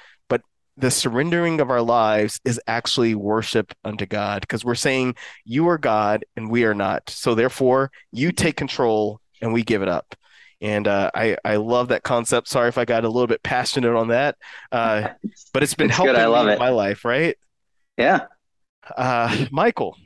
the 0.77 0.91
surrendering 0.91 1.61
of 1.61 1.69
our 1.69 1.81
lives 1.81 2.39
is 2.45 2.59
actually 2.67 3.15
worship 3.15 3.73
unto 3.83 4.05
God 4.05 4.41
because 4.41 4.65
we're 4.65 4.75
saying 4.75 5.15
you 5.45 5.67
are 5.69 5.77
God 5.77 6.25
and 6.35 6.49
we 6.49 6.63
are 6.65 6.73
not. 6.73 7.09
So 7.09 7.35
therefore, 7.35 7.91
you 8.11 8.31
take 8.31 8.57
control 8.57 9.21
and 9.41 9.53
we 9.53 9.63
give 9.63 9.81
it 9.81 9.89
up. 9.89 10.15
And 10.61 10.87
uh, 10.87 11.11
I 11.13 11.37
I 11.43 11.57
love 11.57 11.89
that 11.89 12.03
concept. 12.03 12.47
Sorry 12.47 12.69
if 12.69 12.77
I 12.77 12.85
got 12.85 13.03
a 13.03 13.09
little 13.09 13.27
bit 13.27 13.43
passionate 13.43 13.95
on 13.95 14.07
that, 14.07 14.37
uh, 14.71 15.09
but 15.53 15.61
it's 15.61 15.73
been 15.73 15.87
it's 15.87 15.97
helping 15.97 16.15
I 16.15 16.25
love 16.25 16.47
it. 16.47 16.53
in 16.53 16.59
my 16.59 16.69
life, 16.69 17.03
right? 17.03 17.35
Yeah. 17.97 18.27
Uh, 18.95 19.45
Michael, 19.51 19.97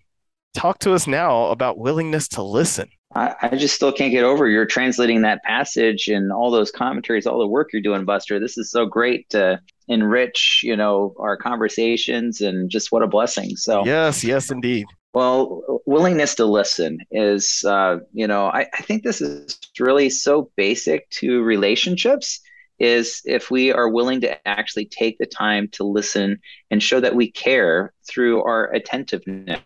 talk 0.55 0.79
to 0.79 0.93
us 0.93 1.05
now 1.07 1.45
about 1.47 1.77
willingness 1.77 2.27
to 2.29 2.41
listen. 2.41 2.89
I, 3.17 3.35
I, 3.41 3.55
just 3.55 3.73
still 3.73 3.91
can't 3.91 4.11
get 4.11 4.23
over 4.23 4.47
you're 4.47 4.65
translating 4.65 5.23
that 5.23 5.43
passage 5.43 6.07
and 6.07 6.31
all 6.31 6.51
those 6.51 6.69
commentaries, 6.69 7.25
all 7.25 7.39
the 7.39 7.47
work 7.47 7.69
you're 7.73 7.81
doing, 7.81 8.05
Buster. 8.05 8.39
This 8.39 8.57
is 8.57 8.69
so 8.69 8.85
great 8.85 9.27
to 9.31 9.59
enrich, 9.87 10.61
you 10.63 10.75
know, 10.75 11.15
our 11.19 11.35
conversations 11.35 12.41
and 12.41 12.69
just 12.69 12.91
what 12.91 13.01
a 13.01 13.07
blessing. 13.07 13.55
So 13.55 13.83
yes, 13.85 14.23
yes, 14.23 14.51
indeed. 14.51 14.85
Well, 15.13 15.81
willingness 15.87 16.35
to 16.35 16.45
listen 16.45 16.99
is, 17.09 17.63
uh, 17.65 17.97
you 18.13 18.27
know, 18.27 18.47
I, 18.47 18.67
I 18.73 18.81
think 18.83 19.03
this 19.03 19.19
is 19.19 19.59
really 19.79 20.11
so 20.11 20.51
basic 20.55 21.09
to 21.11 21.41
relationships 21.41 22.39
is 22.77 23.23
if 23.25 23.49
we 23.49 23.71
are 23.71 23.89
willing 23.89 24.21
to 24.21 24.47
actually 24.47 24.85
take 24.85 25.18
the 25.18 25.25
time 25.25 25.68
to 25.69 25.83
listen 25.83 26.39
and 26.69 26.83
show 26.83 26.99
that 26.99 27.15
we 27.15 27.31
care 27.31 27.94
through 28.07 28.44
our 28.44 28.71
attentiveness 28.71 29.59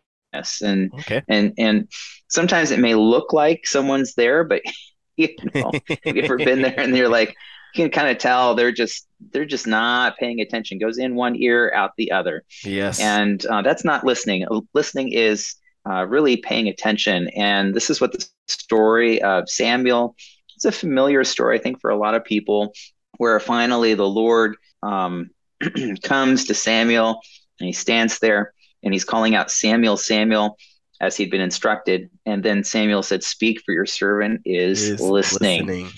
and 0.62 0.94
okay. 0.94 1.22
and 1.28 1.54
and 1.58 1.88
sometimes 2.28 2.72
it 2.72 2.80
may 2.80 2.96
look 2.96 3.34
like 3.34 3.66
someone's 3.66 4.16
there 4.16 4.44
but 4.44 4.62
you 5.18 5.30
know 5.54 5.72
have 6.04 6.16
you 6.16 6.24
ever 6.24 6.38
been 6.38 6.62
there 6.62 6.80
and 6.80 6.96
you're 6.96 7.10
like 7.10 7.36
you 7.74 7.84
can 7.84 7.92
kind 7.92 8.10
of 8.10 8.18
tell 8.18 8.56
they're 8.56 8.72
just 8.72 9.08
they're 9.32 9.46
just 9.46 9.66
not 9.66 10.18
paying 10.18 10.42
attention. 10.42 10.78
Goes 10.78 10.98
in 10.98 11.16
one 11.16 11.38
ear 11.38 11.72
out 11.74 11.92
the 11.96 12.12
other. 12.12 12.44
Yes. 12.66 13.00
And 13.00 13.46
uh, 13.46 13.62
that's 13.62 13.86
not 13.86 14.04
listening. 14.04 14.46
Listening 14.74 15.14
is 15.14 15.56
uh, 15.90 16.06
really 16.06 16.36
paying 16.36 16.68
attention. 16.68 17.30
And 17.30 17.74
this 17.74 17.90
is 17.90 18.02
what 18.02 18.12
the 18.12 18.28
story 18.52 19.22
of 19.22 19.50
samuel 19.50 20.16
it's 20.56 20.66
a 20.66 20.72
familiar 20.72 21.24
story 21.24 21.58
i 21.58 21.62
think 21.62 21.80
for 21.82 21.90
a 21.90 21.98
lot 21.98 22.16
of 22.16 22.24
people 22.24 22.74
where 23.18 23.40
finally 23.40 23.94
the 23.94 24.08
lord 24.08 24.56
um, 24.84 25.30
comes 26.04 26.46
to 26.46 26.54
samuel 26.54 27.22
and 27.60 27.68
he 27.68 27.74
stands 27.74 28.20
there 28.20 28.54
and 28.84 28.94
he's 28.94 29.06
calling 29.06 29.36
out 29.36 29.52
Samuel, 29.52 29.98
Samuel, 29.98 30.58
as 31.00 31.18
he'd 31.18 31.32
been 31.32 31.42
instructed. 31.42 32.10
And 32.26 32.44
then 32.44 32.64
Samuel 32.64 33.04
said, 33.04 33.24
Speak, 33.24 33.62
for 33.66 33.74
your 33.74 33.86
servant 33.86 34.42
is, 34.46 34.82
is 34.82 35.02
listening. 35.02 35.66
listening. 35.66 35.92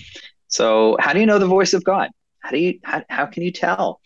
So, 0.48 0.98
how 1.00 1.13
do 1.13 1.20
you 1.20 1.25
know 1.25 1.40
the 1.40 1.48
voice 1.48 1.74
of 1.74 1.84
God? 1.84 2.10
How 2.40 2.52
do 2.52 2.58
you 2.58 2.80
how, 2.84 3.04
how 3.10 3.25
can 3.25 3.44
you 3.44 3.52
tell? 3.52 4.00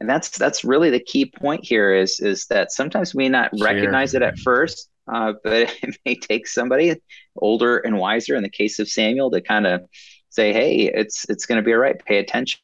And 0.00 0.08
that's 0.08 0.36
that's 0.36 0.64
really 0.64 0.90
the 0.90 1.00
key 1.00 1.26
point 1.26 1.64
here 1.64 1.94
is 1.94 2.20
is 2.20 2.46
that 2.46 2.72
sometimes 2.72 3.14
we 3.14 3.28
not 3.28 3.56
sure. 3.56 3.64
recognize 3.64 4.14
it 4.14 4.22
at 4.22 4.38
first, 4.38 4.90
uh, 5.10 5.32
but 5.42 5.74
it 5.82 5.96
may 6.04 6.16
take 6.16 6.46
somebody 6.46 6.94
older 7.36 7.78
and 7.78 7.96
wiser 7.96 8.36
in 8.36 8.42
the 8.42 8.50
case 8.50 8.78
of 8.78 8.88
Samuel 8.88 9.30
to 9.30 9.40
kind 9.40 9.66
of 9.66 9.86
say, 10.28 10.52
"Hey, 10.52 10.90
it's 10.92 11.24
it's 11.30 11.46
going 11.46 11.56
to 11.56 11.64
be 11.64 11.72
all 11.72 11.78
right. 11.78 11.98
Pay 12.04 12.18
attention 12.18 12.60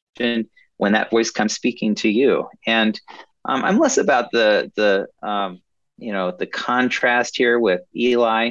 when 0.76 0.92
that 0.92 1.10
voice 1.10 1.30
comes 1.30 1.54
speaking 1.54 1.94
to 1.96 2.08
you." 2.08 2.48
And 2.66 3.00
um, 3.44 3.64
I'm 3.64 3.78
less 3.78 3.98
about 3.98 4.30
the 4.32 4.70
the 4.76 5.06
um, 5.26 5.60
you 5.98 6.12
know 6.12 6.32
the 6.36 6.46
contrast 6.46 7.36
here 7.36 7.58
with 7.58 7.80
Eli. 7.96 8.50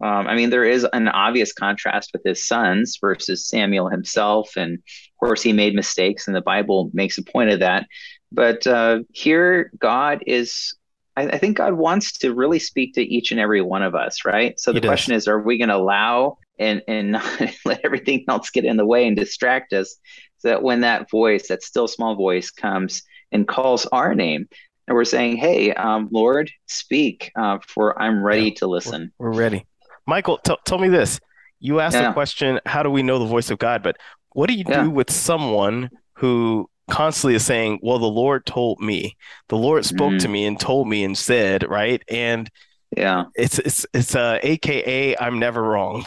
Um, 0.00 0.26
I 0.26 0.34
mean, 0.34 0.50
there 0.50 0.64
is 0.64 0.86
an 0.92 1.08
obvious 1.08 1.52
contrast 1.52 2.10
with 2.12 2.22
his 2.24 2.46
sons 2.46 2.98
versus 3.00 3.48
Samuel 3.48 3.88
himself, 3.88 4.56
and 4.56 4.74
of 4.74 5.18
course, 5.18 5.42
he 5.42 5.52
made 5.52 5.74
mistakes, 5.74 6.26
and 6.26 6.36
the 6.36 6.42
Bible 6.42 6.90
makes 6.92 7.16
a 7.18 7.22
point 7.22 7.50
of 7.50 7.60
that. 7.60 7.86
But 8.32 8.66
uh, 8.66 9.00
here, 9.12 9.70
God 9.78 10.22
is 10.26 10.74
I, 11.16 11.22
I, 11.28 11.38
think 11.38 11.56
God 11.56 11.74
wants 11.74 12.18
to 12.18 12.34
really 12.34 12.58
speak 12.58 12.94
to 12.94 13.02
each 13.02 13.30
and 13.30 13.40
every 13.40 13.60
one 13.60 13.82
of 13.82 13.94
us, 13.94 14.24
right? 14.24 14.58
So 14.58 14.72
the 14.72 14.80
he 14.80 14.86
question 14.86 15.12
does. 15.12 15.24
is, 15.24 15.28
are 15.28 15.40
we 15.40 15.58
going 15.58 15.68
to 15.68 15.76
allow 15.76 16.38
and 16.58 16.82
and 16.88 17.12
not 17.12 17.40
let 17.64 17.80
everything 17.84 18.24
else 18.28 18.50
get 18.50 18.64
in 18.64 18.76
the 18.76 18.86
way 18.86 19.06
and 19.06 19.16
distract 19.16 19.72
us, 19.72 19.96
so 20.38 20.48
that 20.48 20.62
when 20.62 20.80
that 20.80 21.10
voice, 21.10 21.48
that 21.48 21.62
still 21.62 21.88
small 21.88 22.16
voice, 22.16 22.50
comes 22.50 23.02
and 23.34 23.46
calls 23.46 23.84
our 23.86 24.14
name, 24.14 24.48
and 24.88 24.94
we're 24.94 25.04
saying, 25.04 25.36
"Hey, 25.36 25.74
um, 25.74 26.08
Lord, 26.10 26.50
speak, 26.66 27.30
uh, 27.36 27.58
for 27.66 28.00
I'm 28.00 28.22
ready 28.22 28.48
yeah, 28.48 28.54
to 28.58 28.66
listen." 28.66 29.12
We're, 29.18 29.30
we're 29.30 29.38
ready. 29.38 29.66
Michael, 30.06 30.38
t- 30.38 30.56
tell 30.64 30.78
me 30.78 30.88
this. 30.88 31.20
You 31.60 31.80
asked 31.80 31.96
yeah. 31.96 32.08
the 32.08 32.14
question, 32.14 32.60
"How 32.64 32.82
do 32.82 32.90
we 32.90 33.02
know 33.02 33.18
the 33.18 33.26
voice 33.26 33.50
of 33.50 33.58
God?" 33.58 33.82
But 33.82 33.96
what 34.30 34.48
do 34.48 34.54
you 34.54 34.64
yeah. 34.66 34.84
do 34.84 34.90
with 34.90 35.10
someone 35.10 35.90
who 36.14 36.70
constantly 36.88 37.34
is 37.34 37.44
saying, 37.44 37.80
"Well, 37.82 37.98
the 37.98 38.06
Lord 38.06 38.46
told 38.46 38.80
me. 38.80 39.16
The 39.48 39.56
Lord 39.56 39.84
spoke 39.84 40.12
mm-hmm. 40.12 40.18
to 40.18 40.28
me 40.28 40.46
and 40.46 40.58
told 40.58 40.88
me 40.88 41.04
and 41.04 41.18
said," 41.18 41.68
right? 41.68 42.02
And 42.08 42.48
yeah, 42.96 43.24
it's 43.34 43.58
it's 43.58 43.86
it's 43.92 44.14
uh, 44.14 44.38
AKA 44.42 45.16
I'm 45.18 45.38
never 45.38 45.62
wrong. 45.62 46.04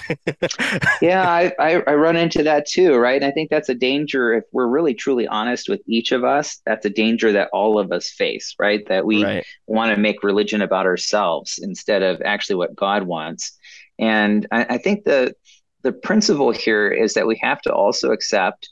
yeah, 1.02 1.30
I, 1.30 1.54
I, 1.60 1.84
I 1.88 1.96
run 1.96 2.16
into 2.16 2.44
that 2.44 2.68
too, 2.68 2.96
right? 2.96 3.22
And 3.22 3.26
I 3.26 3.32
think 3.32 3.50
that's 3.50 3.70
a 3.70 3.76
danger 3.76 4.34
if 4.34 4.44
we're 4.52 4.68
really 4.68 4.94
truly 4.94 5.28
honest 5.28 5.70
with 5.70 5.82
each 5.88 6.12
of 6.12 6.24
us. 6.24 6.62
That's 6.66 6.86
a 6.86 6.90
danger 6.90 7.32
that 7.34 7.50
all 7.54 7.80
of 7.80 7.92
us 7.92 8.10
face, 8.10 8.56
right? 8.60 8.88
That 8.88 9.06
we 9.06 9.24
right. 9.24 9.46
want 9.66 9.94
to 9.94 10.00
make 10.00 10.24
religion 10.24 10.62
about 10.62 10.86
ourselves 10.86 11.60
instead 11.62 12.04
of 12.04 12.22
actually 12.24 12.56
what 12.56 12.76
God 12.76 13.04
wants. 13.04 13.58
And 14.00 14.48
I, 14.52 14.66
I 14.72 14.78
think 14.78 15.04
the 15.04 15.34
the 15.84 15.92
principle 15.92 16.52
here 16.52 16.90
is 16.90 17.14
that 17.14 17.28
we 17.28 17.40
have 17.42 17.62
to 17.62 17.74
also 17.74 18.12
accept 18.12 18.70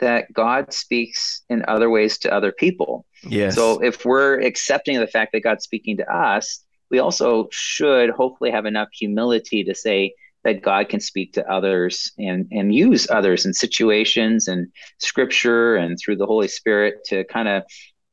that 0.00 0.32
God 0.32 0.72
speaks 0.72 1.42
in 1.48 1.64
other 1.68 1.88
ways 1.88 2.18
to 2.18 2.32
other 2.32 2.52
people. 2.52 3.06
Yes. 3.22 3.54
So 3.54 3.82
if 3.82 4.04
we're 4.04 4.40
accepting 4.40 4.98
the 4.98 5.06
fact 5.06 5.32
that 5.32 5.40
God's 5.40 5.64
speaking 5.64 5.98
to 5.98 6.12
us, 6.12 6.63
we 6.90 6.98
also 6.98 7.48
should 7.50 8.10
hopefully 8.10 8.50
have 8.50 8.66
enough 8.66 8.88
humility 8.92 9.64
to 9.64 9.74
say 9.74 10.14
that 10.44 10.62
God 10.62 10.88
can 10.88 11.00
speak 11.00 11.32
to 11.34 11.50
others 11.50 12.12
and 12.18 12.46
and 12.52 12.74
use 12.74 13.08
others 13.10 13.46
in 13.46 13.54
situations 13.54 14.46
and 14.46 14.68
scripture 14.98 15.76
and 15.76 15.98
through 15.98 16.16
the 16.16 16.26
Holy 16.26 16.48
Spirit 16.48 16.96
to 17.06 17.24
kind 17.24 17.48
of 17.48 17.62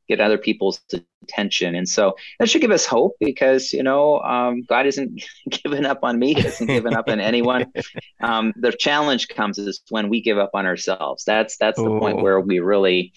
get 0.08 0.20
other 0.20 0.38
people's 0.38 0.80
attention. 1.22 1.74
And 1.74 1.88
so 1.88 2.14
that 2.38 2.48
should 2.48 2.60
give 2.60 2.70
us 2.70 2.84
hope 2.84 3.14
because, 3.20 3.72
you 3.72 3.82
know, 3.82 4.20
um, 4.20 4.62
God 4.68 4.86
isn't 4.86 5.22
giving 5.50 5.84
up 5.84 6.00
on 6.02 6.18
me, 6.18 6.34
He 6.34 6.42
hasn't 6.42 6.68
given 6.68 6.94
up 6.94 7.08
on 7.08 7.20
anyone. 7.20 7.66
Um, 8.20 8.52
the 8.54 8.70
challenge 8.70 9.26
comes 9.26 9.58
is 9.58 9.82
when 9.88 10.08
we 10.08 10.22
give 10.22 10.38
up 10.38 10.50
on 10.54 10.64
ourselves. 10.64 11.24
That's 11.24 11.56
that's 11.56 11.76
the 11.76 11.90
Ooh. 11.90 11.98
point 11.98 12.22
where 12.22 12.40
we 12.40 12.60
really 12.60 13.14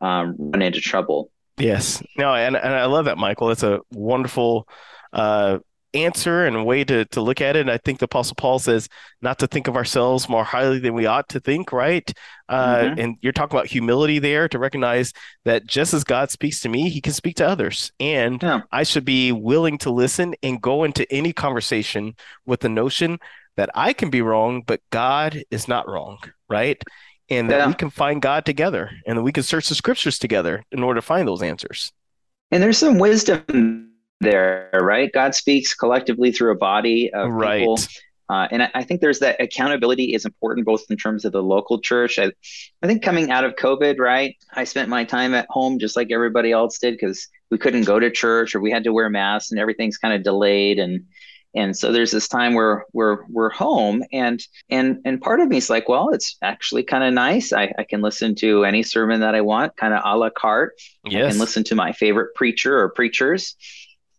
um, 0.00 0.34
run 0.36 0.62
into 0.62 0.80
trouble. 0.80 1.30
Yes. 1.58 2.02
No, 2.16 2.34
and, 2.34 2.56
and 2.56 2.74
I 2.74 2.86
love 2.86 3.04
that, 3.04 3.18
Michael. 3.18 3.50
It's 3.50 3.62
a 3.62 3.78
wonderful 3.92 4.66
uh, 5.12 5.58
answer 5.94 6.46
and 6.46 6.56
a 6.56 6.62
way 6.62 6.84
to, 6.84 7.04
to 7.06 7.20
look 7.20 7.40
at 7.40 7.56
it. 7.56 7.60
And 7.60 7.70
I 7.70 7.78
think 7.78 7.98
the 7.98 8.04
Apostle 8.04 8.34
Paul 8.34 8.58
says 8.58 8.88
not 9.22 9.38
to 9.38 9.46
think 9.46 9.68
of 9.68 9.76
ourselves 9.76 10.28
more 10.28 10.44
highly 10.44 10.78
than 10.78 10.94
we 10.94 11.06
ought 11.06 11.28
to 11.30 11.40
think, 11.40 11.72
right? 11.72 12.12
Uh, 12.48 12.76
mm-hmm. 12.76 13.00
And 13.00 13.16
you're 13.20 13.32
talking 13.32 13.56
about 13.56 13.66
humility 13.66 14.18
there 14.18 14.48
to 14.48 14.58
recognize 14.58 15.12
that 15.44 15.66
just 15.66 15.94
as 15.94 16.04
God 16.04 16.30
speaks 16.30 16.60
to 16.60 16.68
me, 16.68 16.90
he 16.90 17.00
can 17.00 17.12
speak 17.12 17.36
to 17.36 17.48
others. 17.48 17.90
And 17.98 18.42
yeah. 18.42 18.62
I 18.70 18.82
should 18.82 19.04
be 19.04 19.32
willing 19.32 19.78
to 19.78 19.90
listen 19.90 20.34
and 20.42 20.60
go 20.60 20.84
into 20.84 21.10
any 21.12 21.32
conversation 21.32 22.14
with 22.44 22.60
the 22.60 22.68
notion 22.68 23.18
that 23.56 23.70
I 23.74 23.92
can 23.92 24.10
be 24.10 24.22
wrong, 24.22 24.62
but 24.66 24.80
God 24.90 25.42
is 25.50 25.68
not 25.68 25.88
wrong, 25.88 26.18
right? 26.48 26.80
And 27.30 27.50
that 27.50 27.58
yeah. 27.58 27.66
we 27.66 27.74
can 27.74 27.90
find 27.90 28.22
God 28.22 28.44
together 28.44 28.90
and 29.06 29.18
that 29.18 29.22
we 29.22 29.32
can 29.32 29.42
search 29.42 29.68
the 29.68 29.74
scriptures 29.74 30.18
together 30.18 30.64
in 30.70 30.82
order 30.82 31.00
to 31.00 31.06
find 31.06 31.26
those 31.26 31.42
answers. 31.42 31.92
And 32.50 32.62
there's 32.62 32.78
some 32.78 32.98
wisdom 32.98 33.87
there, 34.20 34.70
right? 34.72 35.10
God 35.12 35.34
speaks 35.34 35.74
collectively 35.74 36.32
through 36.32 36.52
a 36.52 36.56
body 36.56 37.12
of 37.12 37.30
right. 37.30 37.60
people. 37.60 37.78
Uh, 38.30 38.46
and 38.50 38.62
I, 38.62 38.70
I, 38.74 38.84
think 38.84 39.00
there's 39.00 39.20
that 39.20 39.40
accountability 39.40 40.12
is 40.12 40.26
important 40.26 40.66
both 40.66 40.82
in 40.90 40.98
terms 40.98 41.24
of 41.24 41.32
the 41.32 41.42
local 41.42 41.80
church. 41.80 42.18
I, 42.18 42.30
I 42.82 42.86
think 42.86 43.02
coming 43.02 43.30
out 43.30 43.44
of 43.44 43.56
COVID, 43.56 43.98
right? 43.98 44.36
I 44.52 44.64
spent 44.64 44.90
my 44.90 45.04
time 45.04 45.32
at 45.32 45.46
home 45.48 45.78
just 45.78 45.96
like 45.96 46.10
everybody 46.12 46.52
else 46.52 46.78
did 46.78 46.92
because 46.92 47.26
we 47.50 47.56
couldn't 47.56 47.84
go 47.84 47.98
to 47.98 48.10
church 48.10 48.54
or 48.54 48.60
we 48.60 48.70
had 48.70 48.84
to 48.84 48.92
wear 48.92 49.08
masks 49.08 49.50
and 49.50 49.58
everything's 49.58 49.96
kind 49.96 50.12
of 50.12 50.22
delayed 50.22 50.78
and 50.78 51.06
and 51.54 51.76
so 51.76 51.92
there's 51.92 52.10
this 52.10 52.28
time 52.28 52.52
where 52.52 52.84
we're 52.92 53.24
we're 53.30 53.50
home 53.50 54.02
and 54.12 54.46
and 54.68 54.98
and 55.04 55.20
part 55.20 55.40
of 55.40 55.48
me 55.48 55.56
is 55.56 55.70
like 55.70 55.88
well 55.88 56.10
it's 56.10 56.36
actually 56.42 56.82
kind 56.82 57.02
of 57.02 57.14
nice 57.14 57.52
I, 57.54 57.72
I 57.78 57.84
can 57.84 58.02
listen 58.02 58.34
to 58.36 58.64
any 58.64 58.82
sermon 58.82 59.20
that 59.20 59.34
i 59.34 59.40
want 59.40 59.74
kind 59.76 59.94
of 59.94 60.02
a 60.04 60.16
la 60.16 60.28
carte 60.28 60.74
yes. 61.04 61.24
i 61.24 61.30
can 61.30 61.38
listen 61.38 61.64
to 61.64 61.74
my 61.74 61.92
favorite 61.92 62.34
preacher 62.34 62.78
or 62.78 62.90
preachers 62.90 63.56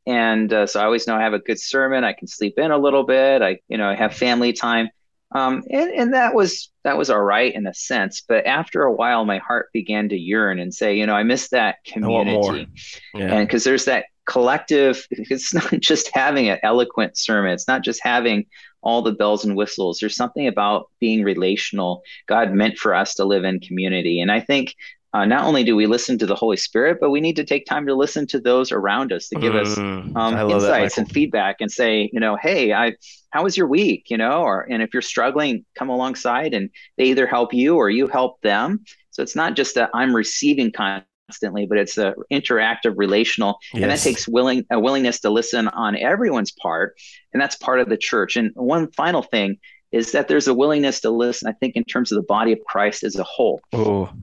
and 0.10 0.52
uh, 0.52 0.66
so 0.66 0.80
I 0.82 0.86
always 0.86 1.06
know 1.06 1.16
I 1.16 1.22
have 1.22 1.34
a 1.34 1.40
good 1.40 1.60
sermon. 1.60 2.04
I 2.04 2.14
can 2.14 2.28
sleep 2.28 2.58
in 2.58 2.72
a 2.72 2.78
little 2.80 3.04
bit. 3.04 3.44
I, 3.44 3.60
you 3.68 3.78
know, 3.78 3.88
I 3.88 3.94
have 3.94 4.16
family 4.16 4.54
time, 4.54 4.90
um, 5.36 5.64
and 5.70 5.92
and 5.92 6.14
that 6.16 6.34
was 6.34 6.72
that 6.84 6.98
was 6.98 7.12
all 7.12 7.22
right 7.22 7.54
in 7.54 7.68
a 7.68 7.74
sense. 7.76 8.24
But 8.28 8.48
after 8.48 8.82
a 8.82 8.92
while, 8.92 9.24
my 9.24 9.38
heart 9.38 9.70
began 9.72 10.10
to 10.10 10.18
yearn 10.18 10.60
and 10.60 10.74
say, 10.74 10.98
you 10.98 11.06
know, 11.06 11.14
I 11.14 11.22
miss 11.22 11.50
that 11.50 11.76
community, 11.86 12.68
yeah. 13.14 13.36
and 13.36 13.48
because 13.48 13.64
there's 13.64 13.86
that 13.86 14.06
collective. 14.26 15.06
It's 15.12 15.54
not 15.54 15.72
just 15.80 16.10
having 16.12 16.50
an 16.50 16.58
eloquent 16.64 17.16
sermon. 17.16 17.54
It's 17.54 17.68
not 17.68 17.84
just 17.84 18.02
having 18.04 18.48
all 18.82 19.04
the 19.04 19.12
bells 19.12 19.46
and 19.46 19.56
whistles. 19.56 20.00
There's 20.00 20.16
something 20.16 20.48
about 20.48 20.90
being 21.00 21.24
relational. 21.24 22.02
God 22.28 22.52
meant 22.52 22.78
for 22.78 22.96
us 22.96 23.14
to 23.16 23.26
live 23.26 23.44
in 23.44 23.60
community, 23.60 24.22
and 24.22 24.32
I 24.32 24.40
think 24.40 24.74
uh, 25.14 25.26
not 25.26 25.46
only 25.46 25.64
do 25.64 25.76
we 25.76 25.88
listen 25.88 26.18
to 26.20 26.26
the 26.26 26.36
Holy 26.36 26.58
Spirit, 26.58 27.00
but 27.02 27.10
we 27.10 27.20
need 27.20 27.36
to 27.36 27.44
take 27.44 27.66
time 27.66 27.88
to 27.88 27.96
listen 27.96 28.28
to 28.28 28.40
those 28.40 28.72
around 28.72 29.12
us 29.12 29.28
to 29.30 29.40
give 29.40 29.54
mm, 29.54 29.62
us 29.62 29.78
um, 29.78 30.50
insights 30.52 30.96
that, 30.96 31.02
and 31.02 31.12
feedback 31.12 31.58
and 31.62 31.72
say, 31.72 32.10
you 32.14 32.20
know, 32.20 32.38
hey, 32.40 32.74
I, 32.74 32.94
how 33.32 33.44
was 33.44 33.58
your 33.58 33.68
week? 33.68 34.06
You 34.10 34.18
know, 34.18 34.44
or 34.44 34.62
and 34.70 34.84
if 34.84 34.94
you're 34.94 35.02
struggling, 35.02 35.66
come 35.76 35.90
alongside 35.90 36.54
and 36.54 36.70
they 36.98 37.06
either 37.06 37.26
help 37.26 37.54
you 37.54 37.76
or 37.76 37.90
you 37.90 38.08
help 38.08 38.40
them. 38.42 38.84
So 39.10 39.24
it's 39.24 39.36
not 39.36 39.56
just 39.56 39.76
that 39.76 39.90
I'm 39.96 40.16
receiving 40.16 40.72
constantly, 40.72 41.66
but 41.66 41.80
it's 41.80 41.98
a 41.98 42.14
interactive, 42.32 42.94
relational, 42.96 43.58
yes. 43.74 43.82
and 43.82 43.92
that 43.92 44.00
takes 44.00 44.28
willing 44.28 44.64
a 44.70 44.80
willingness 44.80 45.22
to 45.22 45.32
listen 45.32 45.68
on 45.70 45.96
everyone's 45.96 46.52
part, 46.52 46.96
and 47.34 47.42
that's 47.42 47.56
part 47.56 47.80
of 47.80 47.90
the 47.90 47.98
church. 47.98 48.36
And 48.36 48.52
one 48.54 48.92
final 48.92 49.24
thing 49.24 49.58
is 49.92 50.12
that 50.12 50.28
there's 50.28 50.48
a 50.48 50.54
willingness 50.54 51.02
to 51.02 51.10
listen, 51.10 51.48
I 51.48 51.54
think, 51.54 51.76
in 51.76 51.84
terms 51.84 52.12
of 52.12 52.18
the 52.18 52.26
body 52.28 52.52
of 52.52 52.60
Christ 52.68 53.04
as 53.04 53.16
a 53.16 53.24
whole. 53.24 53.62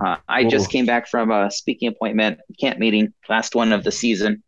Uh, 0.00 0.16
I 0.28 0.44
just 0.44 0.70
came 0.70 0.86
back 0.86 1.08
from 1.08 1.30
a 1.30 1.50
speaking 1.50 1.88
appointment, 1.88 2.38
camp 2.60 2.78
meeting, 2.78 3.12
last 3.28 3.54
one 3.54 3.72
of 3.72 3.82
the 3.82 3.90
season. 3.90 4.42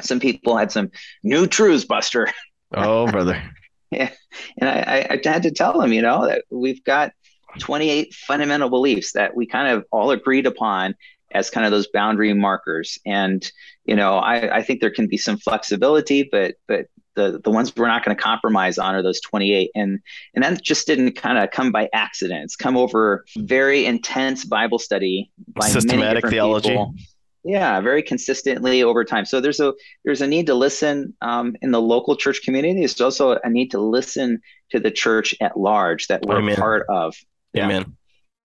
Some 0.00 0.20
people 0.20 0.56
had 0.56 0.72
some 0.72 0.90
new 1.22 1.46
truths, 1.46 1.84
Buster. 1.84 2.28
Oh, 2.74 3.10
brother. 3.10 3.42
yeah. 3.90 4.10
And 4.58 4.68
I, 4.68 5.08
I, 5.10 5.18
I 5.24 5.28
had 5.30 5.44
to 5.44 5.50
tell 5.50 5.80
them, 5.80 5.90
you 5.90 6.02
know, 6.02 6.26
that 6.26 6.44
we've 6.50 6.84
got 6.84 7.12
28 7.60 8.12
fundamental 8.12 8.68
beliefs 8.68 9.12
that 9.12 9.34
we 9.34 9.46
kind 9.46 9.68
of 9.68 9.86
all 9.90 10.10
agreed 10.10 10.44
upon 10.44 10.94
as 11.32 11.48
kind 11.48 11.64
of 11.64 11.72
those 11.72 11.88
boundary 11.88 12.34
markers. 12.34 12.98
And, 13.06 13.50
you 13.86 13.96
know, 13.96 14.18
I, 14.18 14.58
I 14.58 14.62
think 14.62 14.82
there 14.82 14.90
can 14.90 15.06
be 15.06 15.16
some 15.16 15.38
flexibility, 15.38 16.28
but 16.30 16.56
but 16.66 16.88
the 17.18 17.40
the 17.42 17.50
ones 17.50 17.74
we're 17.76 17.88
not 17.88 18.04
going 18.04 18.16
to 18.16 18.22
compromise 18.22 18.78
on 18.78 18.94
are 18.94 19.02
those 19.02 19.20
28 19.20 19.70
and 19.74 20.00
and 20.34 20.44
that 20.44 20.62
just 20.62 20.86
didn't 20.86 21.12
kind 21.12 21.36
of 21.38 21.50
come 21.50 21.72
by 21.72 21.88
accident 21.92 22.44
it's 22.44 22.56
come 22.56 22.76
over 22.76 23.24
very 23.38 23.84
intense 23.84 24.44
bible 24.44 24.78
study 24.78 25.30
by 25.48 25.66
systematic 25.66 26.26
theology 26.28 26.70
people. 26.70 26.94
yeah 27.44 27.80
very 27.80 28.02
consistently 28.02 28.82
over 28.82 29.04
time 29.04 29.24
so 29.24 29.40
there's 29.40 29.60
a 29.60 29.74
there's 30.04 30.22
a 30.22 30.26
need 30.26 30.46
to 30.46 30.54
listen 30.54 31.14
um, 31.20 31.56
in 31.62 31.70
the 31.72 31.80
local 31.80 32.16
church 32.16 32.40
community 32.44 32.78
there's 32.78 33.00
also 33.00 33.38
a 33.42 33.50
need 33.50 33.70
to 33.70 33.80
listen 33.80 34.40
to 34.70 34.78
the 34.78 34.90
church 34.90 35.34
at 35.40 35.58
large 35.58 36.06
that 36.06 36.22
we're 36.24 36.38
Amen. 36.38 36.56
part 36.56 36.86
of 36.88 37.14
yeah. 37.52 37.64
Amen. 37.64 37.96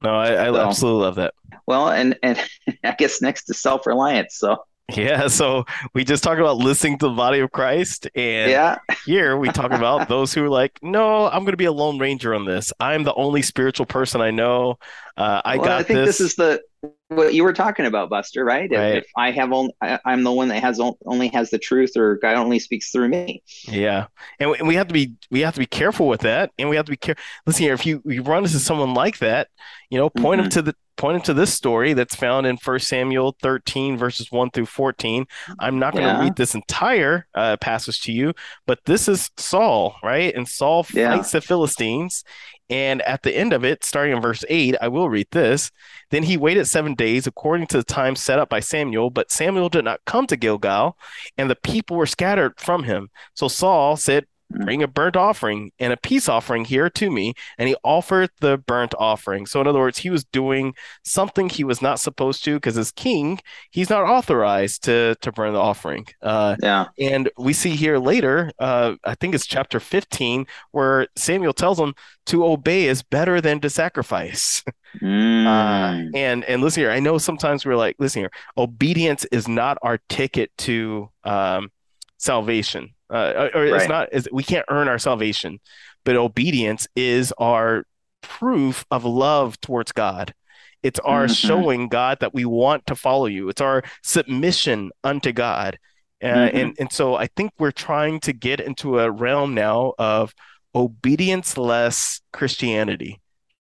No, 0.01 0.15
I, 0.15 0.43
I 0.43 0.47
so, 0.47 0.57
absolutely 0.57 1.01
love 1.03 1.15
that. 1.15 1.33
Well, 1.65 1.89
and 1.89 2.17
and 2.23 2.39
I 2.83 2.95
guess 2.97 3.21
next 3.21 3.45
to 3.45 3.53
self 3.53 3.85
reliance. 3.87 4.37
So 4.37 4.57
yeah, 4.97 5.27
so 5.27 5.65
we 5.93 6.03
just 6.03 6.23
talked 6.23 6.39
about 6.39 6.57
listening 6.57 6.97
to 6.99 7.07
the 7.07 7.13
body 7.13 7.39
of 7.39 7.51
Christ, 7.51 8.07
and 8.15 8.51
yeah. 8.51 8.77
here 9.05 9.37
we 9.37 9.49
talk 9.49 9.71
about 9.71 10.09
those 10.09 10.33
who 10.33 10.43
are 10.43 10.49
like, 10.49 10.79
"No, 10.81 11.27
I'm 11.27 11.43
going 11.43 11.51
to 11.51 11.57
be 11.57 11.65
a 11.65 11.71
lone 11.71 11.99
ranger 11.99 12.33
on 12.33 12.45
this. 12.45 12.73
I'm 12.79 13.03
the 13.03 13.13
only 13.15 13.41
spiritual 13.41 13.85
person 13.85 14.21
I 14.21 14.31
know. 14.31 14.79
Uh, 15.17 15.41
I 15.43 15.57
well, 15.57 15.65
got." 15.65 15.79
I 15.79 15.83
think 15.83 15.97
this. 15.97 16.17
this 16.17 16.21
is 16.21 16.35
the 16.35 16.61
what 17.07 17.33
you 17.33 17.43
were 17.43 17.53
talking 17.53 17.85
about, 17.85 18.09
Buster. 18.09 18.43
Right? 18.43 18.69
right. 18.71 18.97
If, 18.97 19.03
if, 19.03 19.11
I 19.15 19.31
have 19.31 19.51
only, 19.51 19.73
I, 19.81 19.99
am 20.05 20.23
the 20.23 20.31
one 20.31 20.49
that 20.49 20.61
has 20.61 20.79
only 21.05 21.27
has 21.29 21.49
the 21.49 21.59
truth, 21.59 21.95
or 21.95 22.15
God 22.17 22.35
only 22.35 22.59
speaks 22.59 22.91
through 22.91 23.09
me. 23.09 23.43
Yeah, 23.67 24.07
and 24.39 24.51
we, 24.51 24.57
and 24.57 24.67
we 24.67 24.75
have 24.75 24.87
to 24.87 24.93
be 24.93 25.13
we 25.29 25.41
have 25.41 25.53
to 25.53 25.59
be 25.59 25.65
careful 25.65 26.07
with 26.07 26.21
that, 26.21 26.51
and 26.57 26.69
we 26.69 26.75
have 26.75 26.85
to 26.85 26.91
be 26.91 26.97
careful. 26.97 27.23
Listen 27.45 27.63
here, 27.63 27.73
if 27.73 27.85
you, 27.85 28.01
you 28.05 28.21
run 28.23 28.43
into 28.43 28.59
someone 28.59 28.93
like 28.93 29.19
that, 29.19 29.49
you 29.89 29.97
know, 29.97 30.09
point 30.09 30.41
mm-hmm. 30.41 30.43
them 30.43 30.49
to 30.51 30.61
the 30.61 30.75
point 30.95 31.15
them 31.15 31.21
to 31.23 31.33
this 31.33 31.53
story 31.53 31.93
that's 31.93 32.15
found 32.15 32.45
in 32.45 32.57
First 32.57 32.87
Samuel 32.87 33.35
13, 33.41 33.97
verses 33.97 34.31
1 34.31 34.51
through 34.51 34.67
14. 34.67 35.25
I'm 35.59 35.79
not 35.79 35.93
going 35.93 36.05
to 36.05 36.13
yeah. 36.13 36.21
read 36.21 36.35
this 36.35 36.55
entire 36.55 37.27
uh, 37.33 37.57
passage 37.57 38.01
to 38.03 38.11
you, 38.11 38.33
but 38.67 38.79
this 38.85 39.07
is 39.07 39.31
Saul, 39.37 39.95
right? 40.03 40.33
And 40.35 40.47
Saul 40.47 40.83
fights 40.83 40.95
yeah. 40.95 41.21
the 41.39 41.41
Philistines, 41.41 42.23
And 42.69 43.01
at 43.03 43.23
the 43.23 43.35
end 43.35 43.53
of 43.53 43.65
it, 43.65 43.83
starting 43.83 44.15
in 44.15 44.21
verse 44.21 44.43
8, 44.47 44.75
I 44.81 44.87
will 44.87 45.09
read 45.09 45.27
this. 45.31 45.69
Then 46.11 46.23
he 46.23 46.37
waited 46.37 46.65
seven 46.65 46.95
days 46.95 47.27
according 47.27 47.67
to 47.67 47.77
the 47.77 47.83
time 47.83 48.15
set 48.15 48.39
up 48.39 48.49
by 48.49 48.61
Samuel, 48.61 49.09
but 49.09 49.31
Samuel 49.31 49.69
did 49.69 49.83
not 49.83 50.05
come 50.05 50.27
to 50.27 50.37
Gilgal, 50.37 50.97
and 51.37 51.49
the 51.49 51.55
people 51.55 51.97
were 51.97 52.05
scattered 52.05 52.59
from 52.59 52.83
him. 52.83 53.09
So 53.33 53.47
Saul 53.47 53.97
said, 53.97 54.25
bring 54.53 54.83
a 54.83 54.87
burnt 54.87 55.15
offering 55.15 55.71
and 55.79 55.91
a 55.93 55.97
peace 55.97 56.29
offering 56.29 56.65
here 56.65 56.89
to 56.89 57.09
me 57.11 57.33
and 57.57 57.67
he 57.69 57.75
offered 57.83 58.29
the 58.39 58.57
burnt 58.57 58.93
offering. 58.99 59.45
So 59.45 59.61
in 59.61 59.67
other 59.67 59.79
words 59.79 59.99
he 59.99 60.09
was 60.09 60.23
doing 60.25 60.73
something 61.03 61.49
he 61.49 61.63
was 61.63 61.81
not 61.81 61.99
supposed 61.99 62.43
to 62.45 62.55
because 62.55 62.77
as 62.77 62.91
king 62.91 63.39
he's 63.71 63.89
not 63.89 64.03
authorized 64.03 64.83
to 64.83 65.15
to 65.21 65.31
burn 65.31 65.53
the 65.53 65.59
offering. 65.59 66.07
Uh, 66.21 66.55
yeah. 66.61 66.85
and 66.99 67.29
we 67.37 67.53
see 67.53 67.75
here 67.75 67.97
later 67.97 68.51
uh, 68.59 68.95
i 69.03 69.15
think 69.15 69.33
it's 69.35 69.45
chapter 69.45 69.79
15 69.79 70.45
where 70.71 71.07
samuel 71.15 71.53
tells 71.53 71.79
him 71.79 71.93
to 72.25 72.45
obey 72.45 72.85
is 72.87 73.03
better 73.03 73.41
than 73.41 73.59
to 73.61 73.69
sacrifice. 73.69 74.63
Mm. 75.01 75.47
uh, 75.47 76.11
and 76.15 76.43
and 76.43 76.61
listen 76.61 76.81
here 76.83 76.91
i 76.91 76.99
know 76.99 77.17
sometimes 77.17 77.65
we're 77.65 77.75
like 77.75 77.95
listen 77.97 78.21
here 78.21 78.29
obedience 78.59 79.25
is 79.31 79.47
not 79.47 79.79
our 79.81 79.97
ticket 80.07 80.51
to 80.59 81.09
um, 81.23 81.71
salvation 82.19 82.93
uh, 83.13 83.49
or 83.53 83.65
it's 83.65 83.87
not 83.89 84.09
is 84.11 84.27
we 84.31 84.43
can't 84.43 84.65
earn 84.69 84.87
our 84.87 84.99
salvation 84.99 85.59
but 86.03 86.15
obedience 86.15 86.87
is 86.95 87.31
our 87.37 87.85
proof 88.21 88.85
of 88.91 89.05
love 89.05 89.59
towards 89.61 89.91
god 89.91 90.33
it's 90.81 90.99
our 90.99 91.27
Mhm. 91.27 91.35
showing 91.47 91.87
god 91.89 92.17
that 92.21 92.33
we 92.33 92.45
want 92.45 92.85
to 92.87 92.95
follow 92.95 93.25
you 93.27 93.49
it's 93.49 93.61
our 93.61 93.83
submission 94.01 94.91
unto 95.03 95.31
god 95.31 95.77
uh, 96.23 96.27
Mhm. 96.27 96.53
and 96.53 96.75
and 96.79 96.91
so 96.91 97.15
i 97.15 97.27
think 97.35 97.51
we're 97.59 97.71
trying 97.71 98.19
to 98.21 98.33
get 98.33 98.59
into 98.59 98.99
a 98.99 99.11
realm 99.11 99.53
now 99.53 99.93
of 99.97 100.33
obedience 100.75 101.57
less 101.57 102.21
christianity 102.31 103.19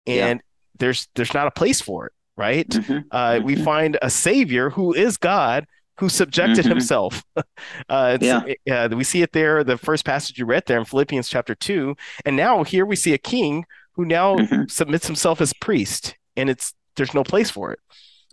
Yeah. 0.05 0.27
and 0.27 0.41
there's 0.79 1.07
there's 1.15 1.33
not 1.33 1.47
a 1.47 1.51
place 1.51 1.81
for 1.81 2.07
it 2.07 2.13
right 2.37 2.67
Mhm. 2.69 3.03
uh, 3.11 3.39
we 3.43 3.55
Mhm. 3.55 3.63
find 3.63 3.97
a 4.01 4.09
savior 4.09 4.69
who 4.71 4.93
is 4.93 5.17
God 5.17 5.65
who 6.01 6.09
subjected 6.09 6.65
Mhm. 6.65 6.69
himself. 6.69 7.23
uh, 7.89 8.17
it's- 8.19 8.55
uh, 8.69 8.89
we 8.95 9.03
see 9.03 9.21
it 9.21 9.31
there, 9.33 9.63
the 9.63 9.77
first 9.77 10.03
passage 10.03 10.37
you 10.39 10.45
read 10.45 10.63
there 10.65 10.79
in 10.79 10.83
Philippians 10.85 11.29
chapter 11.29 11.53
2. 11.55 11.95
And 12.25 12.35
now 12.35 12.63
here 12.63 12.85
we 12.85 12.95
see 12.95 13.13
a 13.13 13.17
king 13.19 13.65
who 13.93 14.03
now 14.03 14.35
Mhm. 14.35 14.69
submits 14.69 15.05
himself 15.05 15.39
as 15.41 15.53
priest, 15.53 16.15
and 16.35 16.49
it's 16.49 16.73
there's 16.97 17.13
no 17.13 17.23
place 17.23 17.49
for 17.51 17.71
it. 17.71 17.79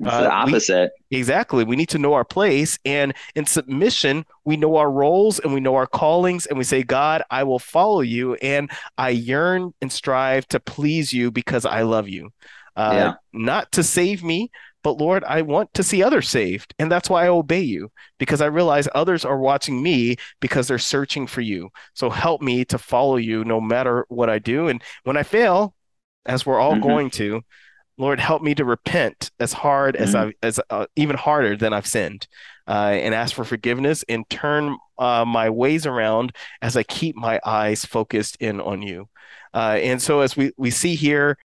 It's 0.01 0.09
Uh, 0.09 0.23
the 0.23 0.29
we- 0.29 0.35
opposite 0.35 0.91
Exactly. 1.11 1.63
We 1.65 1.77
need 1.77 1.89
to 1.91 1.99
know 1.99 2.15
our 2.15 2.25
place. 2.25 2.79
And 2.85 3.13
in 3.35 3.45
submission, 3.47 4.25
we 4.45 4.57
know 4.57 4.77
our 4.77 4.91
roles 4.91 5.39
and 5.41 5.53
we 5.53 5.61
know 5.61 5.75
our 5.75 5.87
callings. 5.87 6.47
And 6.47 6.57
we 6.59 6.65
say, 6.65 6.83
God, 6.83 7.23
I 7.31 7.43
will 7.45 7.59
follow 7.59 8.01
you. 8.01 8.35
And 8.37 8.71
I 8.97 9.11
yearn 9.11 9.73
and 9.83 9.91
strive 9.93 10.47
to 10.49 10.61
please 10.61 11.13
you 11.13 11.31
because 11.31 11.65
I 11.67 11.83
love 11.83 12.09
you. 12.09 12.31
Uh, 12.77 12.91
Yeah. 12.95 13.15
Not 13.33 13.73
to 13.73 13.83
save 13.83 14.23
me, 14.23 14.51
but 14.89 14.99
Lord, 15.05 15.23
I 15.25 15.43
want 15.43 15.75
to 15.75 15.83
see 15.83 16.03
others 16.03 16.31
saved. 16.31 16.75
And 16.79 16.91
that's 16.91 17.11
why 17.11 17.25
I 17.25 17.29
obey 17.29 17.61
you 17.61 17.91
because 18.19 18.41
I 18.41 18.47
realize 18.47 18.89
others 18.95 19.23
are 19.23 19.39
watching 19.39 19.83
me 19.83 20.17
because 20.41 20.67
they're 20.67 20.79
searching 20.79 21.27
for 21.27 21.43
you. 21.43 21.69
So 21.93 22.09
help 22.09 22.41
me 22.41 22.65
to 22.67 22.79
follow 22.79 23.17
you 23.17 23.45
no 23.45 23.61
matter 23.61 24.07
what 24.09 24.31
I 24.31 24.39
do. 24.39 24.69
And 24.69 24.83
when 25.05 25.19
I 25.19 25.25
fail, 25.25 25.75
as 26.25 26.47
we're 26.47 26.59
all 26.59 26.77
Mhm. 26.77 26.83
going 26.83 27.11
to, 27.11 27.43
Lord, 27.99 28.21
help 28.21 28.43
me 28.43 28.55
to 28.55 28.65
repent 28.65 29.31
as 29.41 29.53
hard 29.53 29.95
as 29.97 30.15
Mhm. 30.15 30.33
I 30.43 30.47
as 30.47 30.61
uh, 30.71 30.87
even 30.97 31.17
harder 31.17 31.57
than 31.57 31.75
I've 31.75 31.87
sinned, 31.87 32.27
uh, 32.67 32.93
and 32.95 33.15
ask 33.15 33.35
for 33.35 33.45
forgiveness 33.45 34.05
and 34.09 34.29
turn 34.31 34.77
uh, 34.99 35.25
my 35.27 35.51
ways 35.51 35.87
around 35.87 36.33
as 36.63 36.77
I 36.77 36.83
keep 36.83 37.17
my 37.17 37.41
eyes 37.45 37.85
focused 37.85 38.37
in 38.41 38.61
on 38.61 38.83
you. 38.83 39.09
Uh, 39.55 39.79
and 39.83 40.01
so, 40.03 40.21
as 40.21 40.37
we 40.37 40.53
we 40.59 40.71
see 40.71 40.95
here, 40.95 41.37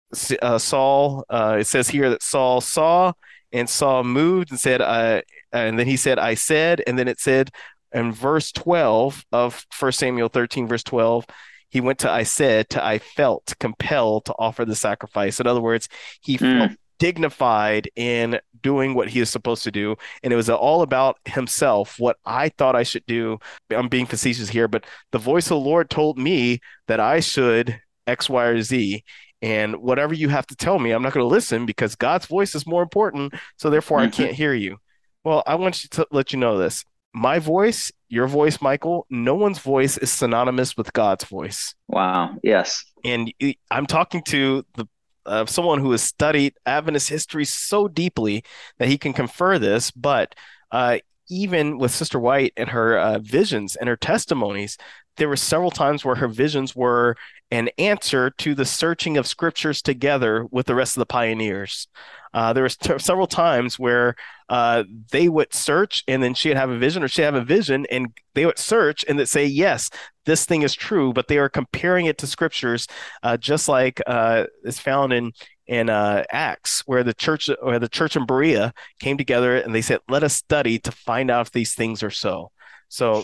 uh, 0.41 0.57
Saul, 0.57 1.25
uh, 1.29 1.57
it 1.59 1.67
says 1.67 1.87
here 1.87 2.09
that 2.09 2.23
Saul 2.23 2.61
saw 2.61 3.13
and 3.53 3.69
Saul 3.69 4.03
moved 4.03 4.51
and 4.51 4.59
said, 4.59 4.81
uh, 4.81 5.21
and 5.53 5.79
then 5.79 5.87
he 5.87 5.95
said, 5.95 6.19
"I 6.19 6.33
said," 6.33 6.81
and 6.85 6.99
then 6.99 7.07
it 7.07 7.19
said 7.19 7.51
in 7.93 8.11
verse 8.11 8.51
twelve 8.51 9.23
of 9.31 9.65
First 9.71 9.99
Samuel 9.99 10.27
thirteen, 10.29 10.67
verse 10.67 10.83
twelve. 10.83 11.25
He 11.69 11.81
went 11.81 11.99
to 11.99 12.11
I 12.11 12.23
said 12.23 12.69
to 12.71 12.85
I 12.85 12.99
felt 12.99 13.53
compelled 13.59 14.25
to 14.25 14.35
offer 14.37 14.65
the 14.65 14.75
sacrifice. 14.75 15.39
In 15.39 15.47
other 15.47 15.61
words, 15.61 15.87
he 16.21 16.37
Mm. 16.37 16.59
felt 16.59 16.71
dignified 16.99 17.89
in 17.95 18.39
doing 18.61 18.93
what 18.93 19.09
he 19.09 19.19
is 19.19 19.29
supposed 19.29 19.63
to 19.63 19.71
do. 19.71 19.95
And 20.21 20.31
it 20.31 20.35
was 20.37 20.49
all 20.49 20.83
about 20.83 21.17
himself, 21.25 21.95
what 21.99 22.17
I 22.25 22.49
thought 22.49 22.75
I 22.75 22.83
should 22.83 23.05
do. 23.07 23.39
I'm 23.71 23.89
being 23.89 24.05
facetious 24.05 24.49
here, 24.49 24.67
but 24.69 24.85
the 25.11 25.17
voice 25.17 25.45
of 25.47 25.49
the 25.57 25.69
Lord 25.69 25.89
told 25.89 26.17
me 26.17 26.59
that 26.87 26.99
I 26.99 27.19
should 27.19 27.77
X, 28.07 28.29
Y, 28.29 28.45
or 28.45 28.61
Z. 28.61 29.03
And 29.43 29.75
whatever 29.75 30.13
you 30.13 30.29
have 30.29 30.47
to 30.47 30.55
tell 30.55 30.79
me, 30.79 30.91
I'm 30.91 31.03
not 31.03 31.13
going 31.13 31.23
to 31.23 31.27
listen 31.27 31.65
because 31.65 31.95
God's 31.95 32.25
voice 32.25 32.55
is 32.55 32.65
more 32.65 32.81
important. 32.81 33.33
So 33.57 33.69
therefore, 33.69 33.99
I 33.99 34.07
Mhm. 34.07 34.13
can't 34.13 34.31
hear 34.33 34.53
you. 34.53 34.77
Well, 35.23 35.43
I 35.45 35.55
want 35.55 35.83
you 35.83 35.89
to 35.89 36.07
let 36.11 36.31
you 36.33 36.39
know 36.39 36.57
this. 36.57 36.85
My 37.13 37.39
voice, 37.39 37.91
your 38.09 38.25
voice, 38.25 38.61
Michael, 38.61 39.05
no 39.09 39.35
one's 39.35 39.59
voice 39.59 39.97
is 39.97 40.11
synonymous 40.11 40.75
with 40.75 40.93
God's 40.93 41.25
voice 41.25 41.75
wow 41.89 42.35
yes 42.41 42.85
and 43.03 43.31
I'm 43.69 43.85
talking 43.85 44.21
to 44.23 44.65
the 44.75 44.87
uh, 45.25 45.45
someone 45.45 45.79
who 45.79 45.91
has 45.91 46.01
studied 46.01 46.53
Adventist 46.65 47.09
history 47.09 47.45
so 47.45 47.87
deeply 47.87 48.43
that 48.77 48.89
he 48.89 48.97
can 48.97 49.13
confer 49.13 49.57
this. 49.57 49.89
But 49.91 50.35
uh, 50.71 50.97
even 51.29 51.77
with 51.77 51.91
Sister 51.91 52.19
White 52.19 52.51
and 52.57 52.69
her 52.69 52.97
uh, 52.97 53.19
visions 53.19 53.77
and 53.77 53.87
her 53.87 53.95
testimonies, 53.95 54.77
there 55.17 55.29
were 55.29 55.35
several 55.35 55.71
times 55.71 56.03
where 56.03 56.15
her 56.15 56.27
visions 56.27 56.75
were 56.75 57.15
an 57.51 57.69
answer 57.77 58.31
to 58.31 58.55
the 58.55 58.65
searching 58.65 59.17
of 59.17 59.27
scriptures 59.27 59.81
together 59.81 60.45
with 60.51 60.65
the 60.65 60.75
rest 60.75 60.95
of 60.95 61.01
the 61.01 61.05
pioneers. 61.05 61.87
Uh, 62.33 62.51
there 62.51 62.63
was 62.63 62.75
t- 62.75 62.97
several 62.97 63.27
times 63.27 63.77
where 63.77 64.15
uh, 64.49 64.83
they 65.11 65.29
would 65.29 65.53
search 65.53 66.03
and 66.07 66.23
then 66.23 66.33
she'd 66.33 66.57
have 66.57 66.71
a 66.71 66.77
vision 66.77 67.03
or 67.03 67.07
she'd 67.07 67.21
have 67.21 67.35
a 67.35 67.43
vision 67.43 67.85
and 67.91 68.07
they 68.33 68.45
would 68.45 68.57
search 68.57 69.05
and 69.07 69.19
they'd 69.19 69.27
say, 69.27 69.45
yes, 69.45 69.91
this 70.25 70.45
thing 70.45 70.63
is 70.63 70.73
true, 70.73 71.13
but 71.13 71.27
they 71.27 71.37
are 71.37 71.49
comparing 71.49 72.07
it 72.07 72.17
to 72.17 72.25
scriptures, 72.25 72.87
uh, 73.21 73.37
just 73.37 73.67
like 73.67 74.01
uh, 74.07 74.45
is 74.63 74.79
found 74.79 75.13
in 75.13 75.31
in 75.65 75.89
uh, 75.89 76.23
Acts, 76.29 76.81
where 76.85 77.03
the 77.03 77.13
church 77.13 77.49
or 77.61 77.79
the 77.79 77.87
church 77.87 78.15
in 78.15 78.25
Berea 78.25 78.73
came 78.99 79.17
together 79.17 79.55
and 79.55 79.73
they 79.73 79.81
said, 79.81 79.99
"Let 80.09 80.23
us 80.23 80.33
study 80.33 80.77
to 80.79 80.91
find 80.91 81.31
out 81.31 81.47
if 81.47 81.51
these 81.51 81.73
things 81.73 82.03
are 82.03 82.11
so." 82.11 82.51
So, 82.89 83.23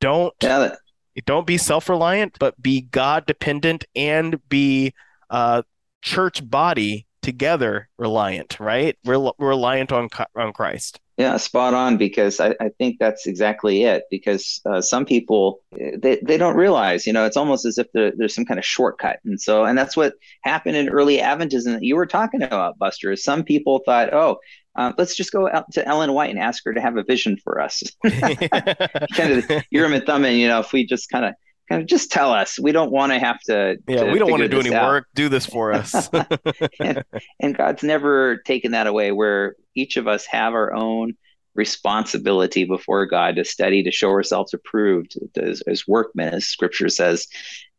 don't 0.00 0.32
yeah 0.42 0.58
that, 0.60 0.78
don't 1.24 1.46
be 1.46 1.58
self-reliant, 1.58 2.38
but 2.38 2.60
be 2.60 2.82
God 2.82 3.26
dependent 3.26 3.84
and 3.94 4.40
be 4.48 4.94
uh, 5.30 5.62
church 6.02 6.48
body 6.48 7.06
together 7.22 7.88
reliant. 7.98 8.58
Right? 8.60 8.96
We're 9.04 9.32
reliant 9.38 9.92
on 9.92 10.08
on 10.36 10.52
Christ. 10.52 11.00
Yeah, 11.16 11.36
spot 11.36 11.74
on. 11.74 11.98
Because 11.98 12.40
I, 12.40 12.54
I 12.60 12.70
think 12.78 12.96
that's 12.98 13.26
exactly 13.26 13.82
it. 13.82 14.04
Because 14.10 14.62
uh, 14.64 14.80
some 14.80 15.04
people 15.04 15.60
they, 15.70 16.18
they 16.22 16.38
don't 16.38 16.56
realize, 16.56 17.06
you 17.06 17.12
know, 17.12 17.26
it's 17.26 17.36
almost 17.36 17.66
as 17.66 17.76
if 17.76 17.88
there, 17.92 18.12
there's 18.16 18.34
some 18.34 18.46
kind 18.46 18.58
of 18.58 18.64
shortcut, 18.64 19.18
and 19.24 19.38
so 19.38 19.64
and 19.64 19.76
that's 19.76 19.96
what 19.96 20.14
happened 20.44 20.76
in 20.76 20.88
early 20.88 21.18
Adventism 21.18 21.74
that 21.74 21.82
you 21.82 21.96
were 21.96 22.06
talking 22.06 22.42
about, 22.42 22.78
Buster. 22.78 23.12
Is 23.12 23.22
some 23.22 23.44
people 23.44 23.82
thought, 23.84 24.14
oh, 24.14 24.38
uh, 24.76 24.92
let's 24.98 25.16
just 25.16 25.32
go 25.32 25.48
out 25.50 25.70
to 25.72 25.86
Ellen 25.86 26.12
White 26.12 26.30
and 26.30 26.38
ask 26.38 26.64
her 26.64 26.72
to 26.72 26.80
have 26.80 26.96
a 26.96 27.02
vision 27.02 27.36
for 27.42 27.60
us. 27.60 27.82
kind 28.04 29.32
of 29.32 29.64
Urim 29.70 29.92
and 29.92 30.04
Thummim, 30.04 30.34
you 30.34 30.48
know, 30.48 30.60
if 30.60 30.72
we 30.72 30.86
just 30.86 31.10
kind 31.10 31.24
of 31.24 31.34
kind 31.68 31.82
of 31.82 31.88
just 31.88 32.10
tell 32.10 32.32
us, 32.32 32.58
we 32.58 32.72
don't 32.72 32.90
want 32.90 33.12
to 33.12 33.18
have 33.18 33.40
to. 33.42 33.76
Yeah, 33.88 34.04
to 34.04 34.12
we 34.12 34.18
don't 34.18 34.30
want 34.30 34.42
to 34.42 34.48
do 34.48 34.60
any 34.60 34.74
out. 34.74 34.86
work. 34.86 35.06
Do 35.14 35.28
this 35.28 35.46
for 35.46 35.72
us. 35.72 36.08
and, 36.80 37.04
and 37.40 37.56
God's 37.56 37.82
never 37.82 38.38
taken 38.38 38.72
that 38.72 38.86
away, 38.86 39.12
where 39.12 39.56
each 39.74 39.96
of 39.96 40.06
us 40.06 40.26
have 40.26 40.52
our 40.52 40.72
own 40.74 41.14
responsibility 41.54 42.64
before 42.64 43.06
God 43.06 43.36
to 43.36 43.44
study, 43.44 43.82
to 43.82 43.90
show 43.90 44.10
ourselves 44.10 44.54
approved 44.54 45.16
as, 45.36 45.62
as 45.62 45.86
workmen, 45.86 46.34
as 46.34 46.46
Scripture 46.46 46.88
says, 46.88 47.26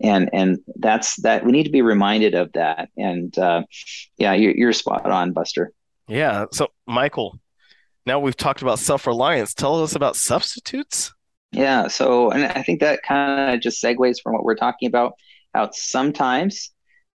and 0.01 0.30
and 0.34 0.60
that's 0.77 1.21
that 1.21 1.45
we 1.45 1.51
need 1.51 1.63
to 1.63 1.69
be 1.69 1.82
reminded 1.82 2.34
of 2.34 2.51
that. 2.54 2.89
And 2.97 3.38
uh, 3.38 3.63
yeah, 4.17 4.34
you're, 4.34 4.56
you're 4.56 4.73
spot 4.73 5.06
on, 5.06 5.34
Buster. 5.34 5.73
Yeah. 6.07 6.45
So, 6.51 6.67
Michael, 6.87 7.39
now 8.05 8.19
we've 8.19 8.37
talked 8.37 8.61
about 8.61 8.79
self 8.79 9.07
reliance. 9.07 9.53
Tell 9.53 9.81
us 9.83 9.95
about 9.95 10.15
substitutes. 10.15 11.13
Yeah. 11.51 11.87
So, 11.87 12.31
and 12.31 12.45
I 12.45 12.63
think 12.63 12.79
that 12.79 13.03
kind 13.03 13.53
of 13.55 13.61
just 13.61 13.83
segues 13.83 14.21
from 14.21 14.33
what 14.33 14.43
we're 14.43 14.55
talking 14.55 14.87
about. 14.87 15.13
Out 15.53 15.75
sometimes 15.75 16.71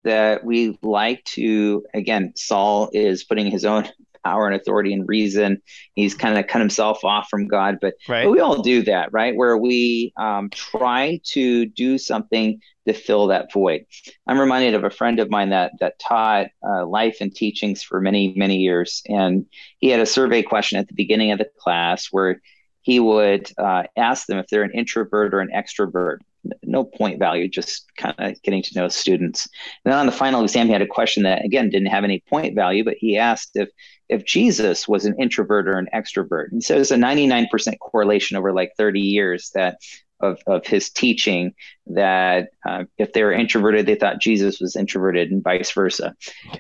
that 0.05 0.43
we 0.45 0.79
like 0.83 1.23
to, 1.25 1.85
again, 1.93 2.33
Saul 2.35 2.91
is 2.93 3.25
putting 3.25 3.51
his 3.51 3.65
own 3.65 3.89
power 4.25 4.47
and 4.47 4.55
authority 4.55 4.93
and 4.93 5.09
reason. 5.09 5.61
He's 5.95 6.15
kind 6.15 6.39
of 6.39 6.47
cut 6.47 6.61
himself 6.61 7.05
off 7.05 7.29
from 7.29 7.49
God, 7.49 7.79
but, 7.81 7.95
Right. 8.09 8.25
but 8.25 8.31
we 8.31 8.41
all 8.41 8.63
do 8.63 8.83
that, 8.85 9.13
right? 9.13 9.35
Where 9.35 9.57
we 9.57 10.13
um, 10.17 10.51
try 10.51 11.21
to 11.33 11.67
do 11.67 11.99
something 11.99 12.61
to 12.87 12.93
fill 12.93 13.29
that 13.29 13.53
void. 13.53 13.85
I'm 14.27 14.41
reminded 14.41 14.75
of 14.75 14.85
a 14.85 14.91
friend 14.91 15.21
of 15.21 15.31
mine 15.31 15.51
that 15.51 15.73
that 15.79 15.99
taught 16.01 16.49
uh, 16.67 16.85
life 16.87 17.19
and 17.21 17.33
teachings 17.33 17.83
for 17.83 18.01
many 18.01 18.35
many 18.37 18.57
years, 18.57 19.03
and 19.09 19.47
he 19.79 19.89
had 19.89 20.01
a 20.01 20.07
survey 20.07 20.43
question 20.43 20.79
at 20.79 20.89
the 20.89 20.95
beginning 20.95 21.31
of 21.31 21.39
the 21.39 21.49
class 21.61 22.09
where 22.11 22.41
he 22.81 22.99
would 22.99 23.49
uh, 23.59 23.85
ask 23.97 24.27
them 24.27 24.39
if 24.39 24.49
they're 24.49 24.65
an 24.65 24.73
introvert 24.73 25.33
or 25.33 25.39
an 25.39 25.51
extrovert. 25.55 26.19
no 26.65 26.83
point 26.83 27.21
value, 27.21 27.47
just 27.49 27.87
kind 27.97 28.17
of 28.19 28.43
getting 28.43 28.61
to 28.65 28.75
know 28.77 28.89
students. 28.89 29.49
And 29.85 29.93
then 29.93 30.01
on 30.01 30.07
the 30.07 30.11
final 30.13 30.43
exam, 30.43 30.67
he 30.67 30.73
had 30.73 30.83
a 30.83 30.87
question 30.89 31.23
that 31.23 31.45
again 31.45 31.71
didn't 31.71 31.87
have 31.87 32.03
any 32.03 32.19
point 32.29 32.57
value, 32.57 32.83
but 32.83 32.97
he 32.99 33.17
asked 33.17 33.53
if 33.55 33.69
if 34.13 34.25
Jesus 34.25 34.87
was 34.87 35.05
an 35.05 35.17
introvert 35.19 35.67
or 35.67 35.79
an 35.79 35.89
extrovert. 35.95 36.53
And 36.53 36.63
so 36.63 36.75
there's 36.75 36.91
a 36.91 36.97
99% 36.97 37.79
correlation 37.79 38.37
over 38.37 38.53
like 38.53 38.73
30 38.77 39.01
years 39.01 39.51
that 39.55 39.79
of, 40.23 40.39
of 40.47 40.65
his 40.65 40.89
teaching 40.89 41.53
that 41.87 42.51
uh, 42.67 42.85
if 42.97 43.13
they 43.13 43.25
were 43.25 43.33
introverted, 43.33 43.87
they 43.87 43.97
thought 43.97 44.21
Jesus 44.21 44.61
was 44.61 44.77
introverted, 44.77 45.31
and 45.33 45.43
vice 45.43 45.73
versa. 45.73 46.15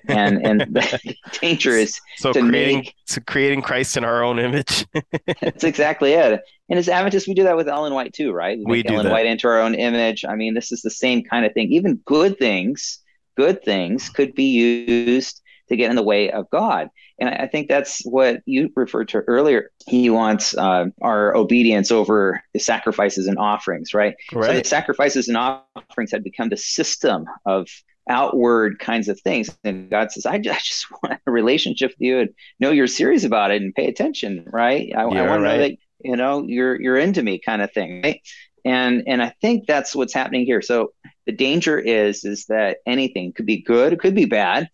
And 0.08 0.44
and 0.44 0.60
the 0.74 1.14
danger 1.40 1.70
is 1.70 1.98
so 2.16 2.32
to 2.32 2.40
creating 2.40 2.78
make 2.78 2.94
so 3.06 3.20
creating 3.26 3.62
Christ 3.62 3.96
in 3.96 4.04
our 4.04 4.24
own 4.24 4.38
image. 4.38 4.84
that's 5.40 5.64
exactly 5.64 6.12
it. 6.12 6.40
And 6.68 6.78
as 6.78 6.88
Adventists, 6.88 7.28
we 7.28 7.34
do 7.34 7.44
that 7.44 7.56
with 7.56 7.68
Ellen 7.68 7.94
White 7.94 8.12
too, 8.12 8.32
right? 8.32 8.58
We 8.58 8.78
make 8.78 8.86
do 8.88 8.94
Ellen 8.94 9.06
that. 9.06 9.12
White 9.12 9.26
into 9.26 9.46
our 9.46 9.60
own 9.60 9.74
image. 9.74 10.24
I 10.28 10.34
mean, 10.34 10.54
this 10.54 10.72
is 10.72 10.82
the 10.82 10.90
same 10.90 11.22
kind 11.22 11.46
of 11.46 11.52
thing. 11.52 11.72
Even 11.72 12.00
good 12.04 12.38
things, 12.38 12.98
good 13.36 13.62
things 13.62 14.08
could 14.08 14.34
be 14.34 14.96
used 14.96 15.40
to 15.68 15.76
get 15.76 15.90
in 15.90 15.96
the 15.96 16.02
way 16.02 16.30
of 16.30 16.50
God. 16.50 16.88
And 17.22 17.30
I 17.30 17.44
I 17.44 17.48
think 17.48 17.68
that's 17.68 18.02
what 18.04 18.42
you 18.46 18.70
referred 18.76 19.08
to 19.11 19.20
earlier. 19.28 19.70
He 19.87 20.11
wants 20.11 20.56
uh, 20.56 20.87
our 21.02 21.37
obedience 21.37 21.92
over 21.92 22.42
the 22.54 22.61
sacrifices 22.61 23.28
and 23.28 23.38
offerings, 23.38 23.94
right? 23.94 24.14
So 24.40 24.54
the 24.54 24.62
right. 24.62 24.66
sacrifices 24.66 25.28
and 25.28 25.38
offerings 25.38 26.12
had 26.12 26.24
become 26.24 26.50
the 26.50 26.58
system 26.58 27.26
of 27.46 27.68
outward 28.08 28.78
kinds 28.80 29.08
of 29.08 29.20
things. 29.20 29.50
And 29.64 29.90
God 29.90 30.12
says, 30.12 30.26
I 30.26 30.38
just, 30.38 30.56
I 30.56 30.61
just 30.61 30.87
want 31.02 31.20
a 31.26 31.30
relationship 31.30 31.92
with 31.92 32.00
you 32.00 32.20
and 32.20 32.30
know 32.61 32.72
you're 32.72 32.88
serious 32.88 33.24
about 33.24 33.52
it 33.52 33.62
and 33.62 33.74
pay 33.74 33.88
attention, 33.88 34.44
right? 34.52 34.92
I, 34.96 35.02
I 35.02 35.06
Yeah, 35.08 35.22
want 35.22 35.40
to 35.40 35.44
know 35.44 35.58
that, 35.58 35.72
you 36.04 36.16
know, 36.16 36.44
you're 36.46 36.80
you're 36.80 36.98
into 36.98 37.22
me 37.22 37.40
kind 37.44 37.62
of 37.62 37.72
thing. 37.72 38.02
Right? 38.02 38.20
And 38.64 39.04
and 39.06 39.22
I 39.22 39.35
think 39.40 39.66
that's 39.66 39.94
what's 39.94 40.14
happening 40.14 40.46
here. 40.46 40.62
So 40.62 40.92
the 41.26 41.32
danger 41.32 41.78
is 41.78 42.24
is 42.24 42.46
that 42.46 42.78
anything 42.87 43.32
could 43.32 43.46
be 43.46 43.62
good, 43.62 43.92
it 43.92 44.00
could 44.00 44.14
be 44.14 44.26
bad. 44.26 44.68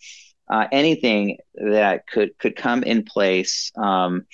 Uh, 0.50 0.66
anything 0.72 1.38
that 1.54 2.06
could 2.06 2.36
could 2.38 2.56
come 2.56 2.82
in 2.82 3.02
place 3.02 3.70
um, 3.76 4.26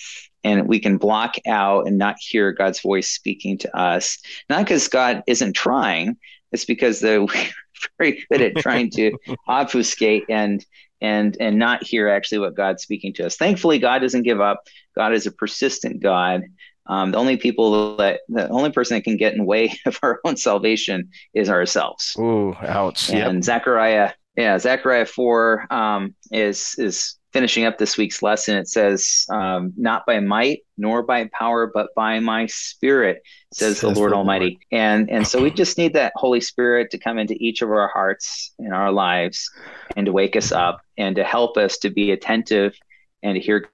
and 0.44 0.68
we 0.68 0.78
can 0.78 0.98
block 0.98 1.36
out 1.46 1.86
and 1.86 1.98
not 1.98 2.16
hear 2.20 2.52
God's 2.52 2.80
voice 2.80 3.10
speaking 3.10 3.58
to 3.58 3.76
us. 3.76 4.18
Not 4.48 4.60
because 4.60 4.88
God 4.88 5.22
isn't 5.26 5.54
trying, 5.54 6.16
it's 6.52 6.64
because 6.64 7.00
the, 7.00 7.20
we're 7.34 7.88
very 7.98 8.24
good 8.30 8.42
at 8.42 8.56
trying 8.56 8.90
to 8.90 9.12
obfuscate 9.48 10.24
and 10.28 10.64
and 11.00 11.36
and 11.40 11.58
not 11.58 11.82
hear 11.82 12.08
actually 12.08 12.38
what 12.38 12.54
God's 12.54 12.82
speaking 12.82 13.12
to 13.14 13.26
us. 13.26 13.36
Thankfully, 13.36 13.78
God 13.78 14.00
doesn't 14.00 14.22
give 14.22 14.40
up. 14.40 14.62
God 14.94 15.12
is 15.12 15.26
a 15.26 15.32
persistent 15.32 16.02
God. 16.02 16.44
Um, 16.86 17.12
the 17.12 17.18
only 17.18 17.36
people 17.36 17.96
that 17.96 18.20
the 18.28 18.48
only 18.48 18.70
person 18.70 18.96
that 18.96 19.04
can 19.04 19.16
get 19.16 19.32
in 19.32 19.38
the 19.38 19.44
way 19.44 19.72
of 19.86 19.98
our 20.02 20.20
own 20.24 20.36
salvation 20.36 21.10
is 21.34 21.50
ourselves. 21.50 22.16
Ooh, 22.18 22.54
ouch. 22.60 23.10
Yep. 23.10 23.28
And 23.28 23.44
Zechariah, 23.44 24.12
yeah, 24.36 24.58
Zechariah 24.58 25.06
four 25.06 25.66
um, 25.72 26.14
is 26.30 26.74
is 26.78 27.16
finishing 27.32 27.64
up 27.64 27.78
this 27.78 27.96
week's 27.96 28.22
lesson. 28.22 28.56
It 28.56 28.68
says, 28.68 29.26
um, 29.30 29.72
"Not 29.76 30.06
by 30.06 30.20
might 30.20 30.60
nor 30.76 31.02
by 31.02 31.28
power, 31.32 31.70
but 31.72 31.88
by 31.94 32.20
my 32.20 32.46
Spirit," 32.46 33.22
says, 33.52 33.80
the 33.80 33.90
Lord 33.90 34.12
the 34.12 34.16
Almighty. 34.16 34.58
And 34.72 35.10
and 35.10 35.26
so 35.26 35.42
we 35.42 35.50
just 35.50 35.78
need 35.78 35.92
that 35.94 36.12
Holy 36.16 36.40
Spirit 36.40 36.90
to 36.90 36.98
come 36.98 37.18
into 37.18 37.36
each 37.38 37.62
of 37.62 37.70
our 37.70 37.88
hearts 37.88 38.52
and 38.58 38.74
our 38.74 38.92
lives, 38.92 39.50
and 39.96 40.06
to 40.06 40.12
wake 40.12 40.36
us 40.36 40.52
up 40.52 40.80
and 40.98 41.14
to 41.16 41.24
help 41.24 41.56
us 41.56 41.78
to 41.78 41.90
be 41.90 42.10
attentive 42.10 42.76
and 43.22 43.34
to 43.34 43.40
hear 43.40 43.68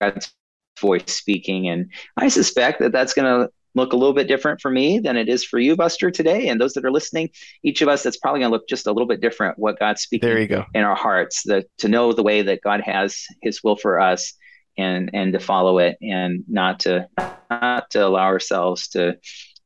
God's 0.00 0.32
voice 0.80 1.12
speaking. 1.12 1.68
And 1.68 1.90
I 2.16 2.28
suspect 2.28 2.80
that 2.80 2.92
that's 2.92 3.14
going 3.14 3.46
to 3.46 3.52
look 3.76 3.92
a 3.92 3.96
little 3.96 4.14
bit 4.14 4.26
different 4.26 4.60
for 4.60 4.70
me 4.70 4.98
than 4.98 5.16
it 5.16 5.28
is 5.28 5.44
for 5.44 5.58
you, 5.58 5.76
Buster, 5.76 6.10
today. 6.10 6.48
And 6.48 6.60
those 6.60 6.72
that 6.72 6.84
are 6.84 6.90
listening, 6.90 7.30
each 7.62 7.82
of 7.82 7.88
us, 7.88 8.02
that's 8.02 8.16
probably 8.16 8.40
going 8.40 8.50
to 8.50 8.56
look 8.56 8.68
just 8.68 8.86
a 8.86 8.92
little 8.92 9.06
bit 9.06 9.20
different 9.20 9.58
what 9.58 9.78
God's 9.78 10.02
speaking 10.02 10.28
There 10.28 10.40
you 10.40 10.48
go. 10.48 10.64
in 10.74 10.82
our 10.82 10.96
hearts, 10.96 11.42
the, 11.44 11.64
to 11.78 11.88
know 11.88 12.12
the 12.12 12.22
way 12.22 12.42
that 12.42 12.62
God 12.62 12.80
has 12.80 13.24
His 13.42 13.62
will 13.62 13.76
for 13.76 14.00
us, 14.00 14.32
and 14.78 15.10
and 15.14 15.32
to 15.32 15.38
follow 15.38 15.78
it, 15.78 15.96
and 16.02 16.44
not 16.48 16.80
to 16.80 17.06
not 17.50 17.90
to 17.90 18.06
allow 18.06 18.24
ourselves 18.24 18.88
to 18.88 19.16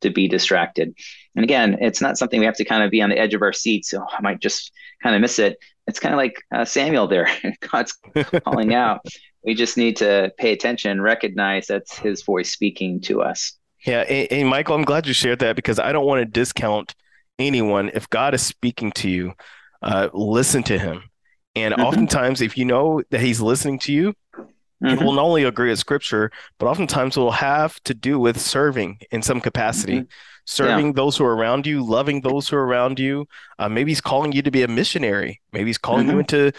to 0.03 0.11
be 0.11 0.29
distracted. 0.29 0.95
And 1.37 1.45
again, 1.45 1.79
it's 1.81 2.01
not 2.01 2.19
something 2.19 2.41
we 2.41 2.47
have 2.47 2.57
to 2.57 2.65
kind 2.65 2.83
of 2.83 2.91
be 2.91 3.03
on 3.03 3.11
the 3.11 3.19
edge 3.19 3.35
of 3.35 3.43
our 3.43 3.53
seats. 3.53 3.91
So 3.91 4.05
I 4.11 4.21
might 4.21 4.41
just 4.41 4.73
kind 5.03 5.15
of 5.15 5.21
miss 5.21 5.39
it. 5.39 5.59
It's 5.87 6.01
kind 6.01 6.15
of 6.15 6.19
like 6.19 6.43
uh, 6.55 6.65
Samuel 6.65 7.07
there. 7.07 7.29
God's 7.71 7.97
calling 8.45 8.75
out. 8.75 9.01
We 9.43 9.55
just 9.55 9.79
need 9.79 9.97
to 9.97 10.31
pay 10.37 10.53
attention, 10.53 11.01
recognize 11.01 11.67
that's 11.67 11.97
His 11.97 12.23
voice 12.23 12.53
speaking 12.53 13.01
to 13.03 13.23
us. 13.23 13.59
Yeah, 13.87 14.01
and, 14.01 14.31
and 14.31 14.49
Michael, 14.49 14.75
I'm 14.75 14.85
glad 14.85 15.07
you 15.07 15.13
shared 15.13 15.39
that 15.41 15.57
because 15.57 15.79
I 15.79 15.93
don't 15.93 16.07
want 16.07 16.21
to 16.21 16.27
discount 16.27 16.95
anyone. 17.39 17.91
If 17.95 18.09
God 18.11 18.35
is 18.35 18.43
speaking 18.43 18.93
to 18.93 19.09
you, 19.09 19.33
uh, 19.83 20.09
listen 20.13 20.63
to 20.65 20.79
him. 20.79 21.05
And 21.57 21.75
Mhm. 21.75 21.85
oftentimes, 21.85 22.41
if 22.41 22.57
you 22.59 22.65
know 22.65 23.03
that 23.11 23.21
he's 23.21 23.41
listening 23.41 23.79
to 23.81 23.93
you, 23.93 24.15
it 24.83 24.99
Mhm. 24.99 25.05
will 25.05 25.13
not 25.13 25.23
only 25.25 25.45
agree 25.45 25.71
with 25.71 25.79
scripture, 25.79 26.31
but 26.59 26.67
oftentimes 26.67 27.17
it 27.17 27.21
will 27.21 27.33
have 27.33 27.81
to 27.85 27.95
do 27.95 28.19
with 28.19 28.41
serving 28.41 28.99
in 29.11 29.23
some 29.23 29.41
capacity. 29.41 30.07
Serving 30.47 30.95
those 30.95 31.17
who 31.17 31.25
are 31.25 31.37
around 31.37 31.67
you, 31.67 31.85
loving 31.85 32.23
those 32.23 32.49
who 32.49 32.57
are 32.57 32.67
around 32.67 32.99
you. 32.99 33.27
Uh, 33.59 33.69
maybe 33.69 33.91
he's 33.93 34.01
calling 34.01 34.33
you 34.33 34.43
to 34.43 34.51
be 34.51 34.63
a 34.63 34.69
missionary. 34.69 35.41
Maybe 35.53 35.69
he's 35.69 35.79
calling 35.79 36.09
you 36.09 36.15
Mhm. 36.15 36.21
into 36.21 36.53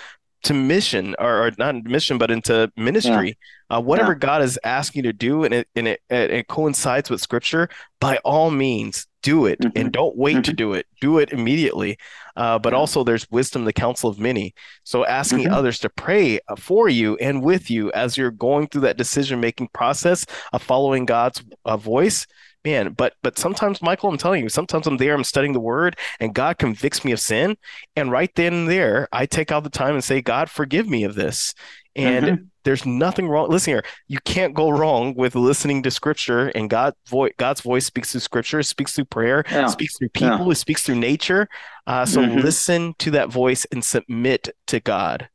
to 0.43 0.53
mission 0.53 1.15
or, 1.19 1.47
or 1.47 1.51
not 1.57 1.84
mission, 1.84 2.17
but 2.17 2.31
into 2.31 2.71
ministry. 2.77 3.38
Uh, 3.71 3.81
whatever 3.81 4.12
Yeah. 4.12 4.19
God 4.19 4.41
is 4.41 4.60
asking 4.63 5.05
you 5.05 5.12
to 5.12 5.17
do, 5.17 5.43
and 5.45 5.53
it 5.53 5.67
and 5.75 5.88
it, 5.88 6.01
it, 6.10 6.47
coincides 6.47 7.10
with 7.10 7.21
scripture, 7.21 7.69
by 8.01 8.17
all 8.25 8.51
means, 8.51 9.07
do 9.23 9.45
it 9.45 9.60
Mhm. 9.60 9.71
and 9.75 9.91
don't 9.93 10.17
wait 10.17 10.43
to 10.43 10.51
Mhm. 10.51 10.55
do 10.57 10.73
it. 10.73 10.88
Do 10.99 11.19
it 11.19 11.31
immediately. 11.31 11.97
Uh, 12.36 12.60
but 12.60 12.73
Yeah. 12.73 12.79
also, 12.79 13.03
there's 13.03 13.29
wisdom, 13.31 13.65
the 13.65 13.71
counsel 13.73 14.10
of 14.10 14.19
many. 14.19 14.53
So 14.84 15.05
asking 15.05 15.45
Mhm. 15.45 15.53
others 15.53 15.79
to 15.79 15.89
pray 15.89 16.39
uh, 16.49 16.55
for 16.57 16.89
you 16.89 17.15
and 17.17 17.43
with 17.43 17.71
you 17.71 17.91
as 17.93 18.17
you're 18.17 18.31
going 18.31 18.67
through 18.67 18.81
that 18.81 18.97
decision-making 18.97 19.69
process 19.73 20.25
of 20.51 20.62
following 20.62 21.05
God's 21.05 21.43
uh, 21.65 21.77
voice. 21.77 22.27
Man, 22.63 22.93
but 22.93 23.13
but 23.23 23.39
sometimes, 23.39 23.81
Michael, 23.81 24.10
I'm 24.10 24.17
telling 24.19 24.43
you, 24.43 24.49
sometimes 24.49 24.86
I'm 24.86 24.97
there, 24.97 25.15
I'm 25.15 25.23
studying 25.23 25.53
the 25.53 25.60
word, 25.60 25.97
and 26.19 26.36
God 26.36 26.60
convicts 26.60 27.03
me 27.03 27.12
of 27.12 27.19
sin. 27.19 27.57
And 27.95 28.12
right 28.12 28.29
then 28.36 28.53
and 28.53 28.69
there, 28.69 29.07
I 29.12 29.25
take 29.25 29.51
out 29.51 29.63
the 29.63 29.71
time 29.71 29.95
and 29.95 30.03
say, 30.03 30.21
God, 30.21 30.47
forgive 30.49 30.88
me 30.88 31.03
of 31.03 31.15
this. 31.15 31.55
And 31.95 32.25
Mhm. 32.27 32.51
There's 32.63 32.86
nothing 32.86 33.28
wrong. 33.28 33.50
Listen 33.50 33.74
here, 33.74 33.84
you 34.08 34.19
can't 34.26 34.54
go 34.54 34.69
wrong 34.69 35.13
with 35.15 35.36
listening 35.36 35.84
to 35.84 35.91
scripture, 35.91 36.47
and 36.50 36.69
God 36.69 36.93
voice 37.08 37.34
God's 37.38 37.62
voice 37.62 37.86
speaks 37.86 38.12
through 38.12 38.21
scripture, 38.21 38.62
speaks 38.63 38.93
through 38.93 39.06
prayer, 39.06 39.43
Yeah. 39.52 39.67
speaks 39.67 39.97
through 39.97 40.10
Yeah. 40.15 40.38
people, 40.38 40.52
it 40.52 40.56
speaks 40.56 40.84
through 40.84 40.95
nature. 40.95 41.47
Uh, 41.88 42.06
so 42.06 42.21
Mhm. 42.21 42.43
listen 42.43 42.93
to 43.00 43.12
that 43.12 43.30
voice 43.30 43.65
and 43.71 43.84
submit 43.84 44.50
to 44.67 44.80
God. 44.80 45.30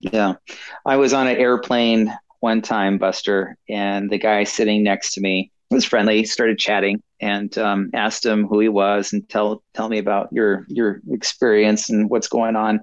Yeah. 0.00 0.34
I 0.86 0.96
was 0.96 1.12
on 1.12 1.26
an 1.26 1.36
airplane 1.36 2.12
one 2.40 2.62
time, 2.62 2.96
Buster, 2.96 3.56
and 3.68 4.08
the 4.10 4.18
guy 4.18 4.44
sitting 4.44 4.82
next 4.82 5.12
to 5.14 5.20
me 5.20 5.50
was 5.70 5.84
friendly, 5.84 6.24
started 6.24 6.58
chatting 6.58 7.02
and 7.20 7.56
um, 7.58 7.90
asked 7.92 8.24
him 8.24 8.46
who 8.46 8.58
he 8.60 8.68
was 8.70 9.12
and 9.12 9.28
tell 9.28 9.62
tell 9.74 9.88
me 9.90 9.98
about 9.98 10.28
your 10.32 10.64
your 10.68 11.02
experience 11.10 11.90
and 11.90 12.08
what's 12.08 12.28
going 12.28 12.56
on. 12.56 12.80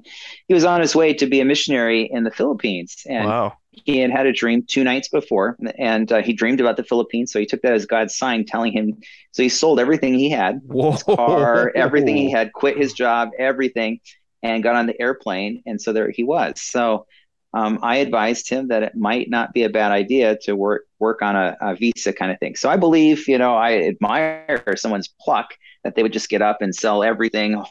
He 0.48 0.54
was 0.54 0.64
on 0.64 0.80
his 0.80 0.96
way 0.96 1.12
to 1.16 1.26
be 1.26 1.40
a 1.42 1.46
missionary 1.46 2.08
in 2.14 2.24
the 2.24 2.30
Philippines 2.32 3.02
and 3.10 3.26
Wow. 3.26 3.54
He 3.86 4.00
had 4.00 4.12
had 4.12 4.26
a 4.26 4.34
dream 4.34 4.64
two 4.68 4.84
nights 4.84 5.08
before 5.08 5.58
and 5.78 6.12
uh, 6.12 6.22
he 6.22 6.34
dreamed 6.34 6.60
about 6.62 6.78
the 6.78 6.84
Philippines. 6.84 7.32
So 7.32 7.40
he 7.40 7.46
took 7.46 7.62
that 7.62 7.74
as 7.74 7.86
God's 7.86 8.16
sign 8.16 8.46
telling 8.46 8.72
him, 8.72 8.98
so 9.32 9.44
he 9.44 9.50
sold 9.50 9.80
everything 9.80 10.14
he 10.14 10.30
had 10.30 10.62
Whoa. 10.66 10.98
car, 10.98 11.72
everything 11.76 12.16
he 12.16 12.32
had, 12.38 12.54
quit 12.54 12.78
his 12.78 12.94
job, 12.94 13.30
everything, 13.38 14.00
and 14.44 14.64
got 14.64 14.76
on 14.76 14.88
the 14.88 15.00
airplane. 15.02 15.64
And 15.66 15.82
so 15.82 15.94
there 15.94 16.10
he 16.10 16.24
was. 16.24 16.62
So 16.62 17.06
um, 17.54 17.80
I 17.82 17.98
advised 17.98 18.50
him 18.50 18.68
that 18.68 18.84
it 18.84 18.96
might 18.96 19.30
not 19.30 19.54
be 19.54 19.64
a 19.64 19.70
bad 19.70 19.92
idea 19.92 20.38
to 20.44 20.56
work 20.56 20.84
work 21.00 21.22
on 21.22 21.36
a, 21.36 21.58
a 21.62 21.76
visa 21.76 22.12
kind 22.12 22.32
of 22.32 22.40
thing. 22.40 22.56
So 22.56 22.70
I 22.70 22.78
believe, 22.78 23.28
you 23.28 23.38
know, 23.38 23.56
I 23.56 23.84
admire 23.84 24.76
someone's 24.76 25.08
pluck 25.22 25.54
that 25.84 25.96
they 25.96 26.04
would 26.04 26.14
just 26.14 26.30
get 26.30 26.42
up 26.42 26.62
and 26.62 26.76
sell 26.76 27.04
everything, 27.04 27.64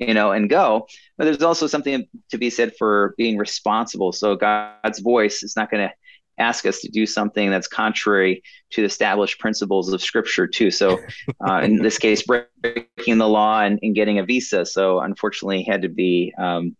you 0.00 0.14
know, 0.14 0.32
and 0.32 0.48
go. 0.48 0.86
But 1.16 1.24
there's 1.24 1.42
also 1.42 1.66
something 1.66 2.06
to 2.30 2.38
be 2.38 2.50
said 2.50 2.72
for 2.78 3.14
being 3.18 3.36
responsible. 3.36 4.12
So 4.12 4.34
God's 4.34 5.00
voice 5.00 5.42
is 5.42 5.54
not 5.56 5.70
going 5.70 5.88
to 5.88 5.94
ask 6.38 6.64
us 6.64 6.80
to 6.80 6.88
do 6.88 7.06
something 7.06 7.50
that's 7.50 7.68
contrary 7.68 8.42
to 8.70 8.80
the 8.80 8.86
established 8.86 9.38
principles 9.38 9.92
of 9.92 10.00
scripture 10.00 10.46
too 10.46 10.70
so 10.70 10.98
uh, 11.46 11.60
in 11.62 11.76
this 11.76 11.98
case 11.98 12.22
breaking 12.22 13.18
the 13.18 13.28
law 13.28 13.60
and, 13.60 13.78
and, 13.82 13.94
getting 13.94 14.18
a 14.18 14.24
visa 14.24 14.64
so 14.64 15.00
unfortunately 15.00 15.62
he 15.62 15.70
had 15.70 15.82
to 15.82 15.90
be 15.90 16.32
um, 16.38 16.74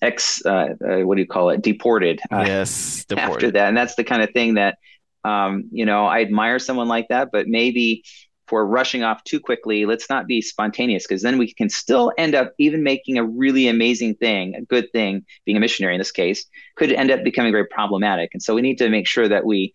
ex 0.00 0.44
uh, 0.46 0.68
uh, 0.88 1.00
what 1.00 1.16
do 1.16 1.20
you 1.20 1.28
call 1.28 1.50
it 1.50 1.60
deported 1.60 2.18
uh, 2.32 2.44
yes 2.46 3.04
after 3.10 3.14
deported. 3.14 3.54
that 3.54 3.68
and 3.68 3.76
that's 3.76 3.94
the 3.94 4.04
kind 4.04 4.22
of 4.22 4.30
thing 4.30 4.54
that 4.54 4.78
um, 5.24 5.64
you 5.70 5.84
know 5.84 6.06
i 6.06 6.22
admire 6.22 6.58
someone 6.58 6.88
like 6.88 7.08
that 7.08 7.28
but 7.30 7.46
maybe 7.46 8.02
for 8.46 8.66
rushing 8.66 9.02
off 9.02 9.22
too 9.24 9.40
quickly 9.40 9.86
let's 9.86 10.08
not 10.10 10.26
be 10.26 10.40
spontaneous 10.40 11.06
because 11.06 11.22
then 11.22 11.38
we 11.38 11.52
can 11.52 11.68
still 11.68 12.12
end 12.18 12.34
up 12.34 12.52
even 12.58 12.82
making 12.82 13.18
a 13.18 13.24
really 13.24 13.68
amazing 13.68 14.14
thing 14.14 14.54
a 14.54 14.62
good 14.62 14.90
thing 14.92 15.24
being 15.44 15.56
a 15.56 15.60
missionary 15.60 15.94
in 15.94 15.98
this 15.98 16.12
case 16.12 16.46
could 16.76 16.92
end 16.92 17.10
up 17.10 17.22
becoming 17.24 17.52
very 17.52 17.66
problematic 17.66 18.30
and 18.32 18.42
so 18.42 18.54
we 18.54 18.62
need 18.62 18.78
to 18.78 18.88
make 18.88 19.06
sure 19.06 19.28
that 19.28 19.44
we 19.44 19.72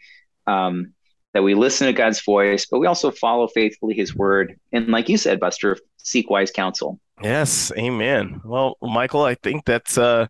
um, 0.47 0.93
that 1.33 1.43
we 1.43 1.53
listen 1.53 1.87
to 1.87 1.93
god's 1.93 2.21
voice 2.23 2.65
but 2.65 2.79
we 2.79 2.87
also 2.87 3.11
follow 3.11 3.47
faithfully 3.47 3.93
his 3.93 4.15
word 4.15 4.59
and 4.71 4.87
like 4.87 5.09
you 5.09 5.17
said 5.17 5.39
buster 5.39 5.77
seek 6.09 6.29
wise 6.29 6.51
counsel. 6.51 6.99
Yes, 7.21 7.71
amen. 7.77 8.41
Well, 8.43 8.77
Michael, 8.81 9.23
I 9.23 9.35
think 9.35 9.65
that's 9.65 9.97
uh 9.97 10.27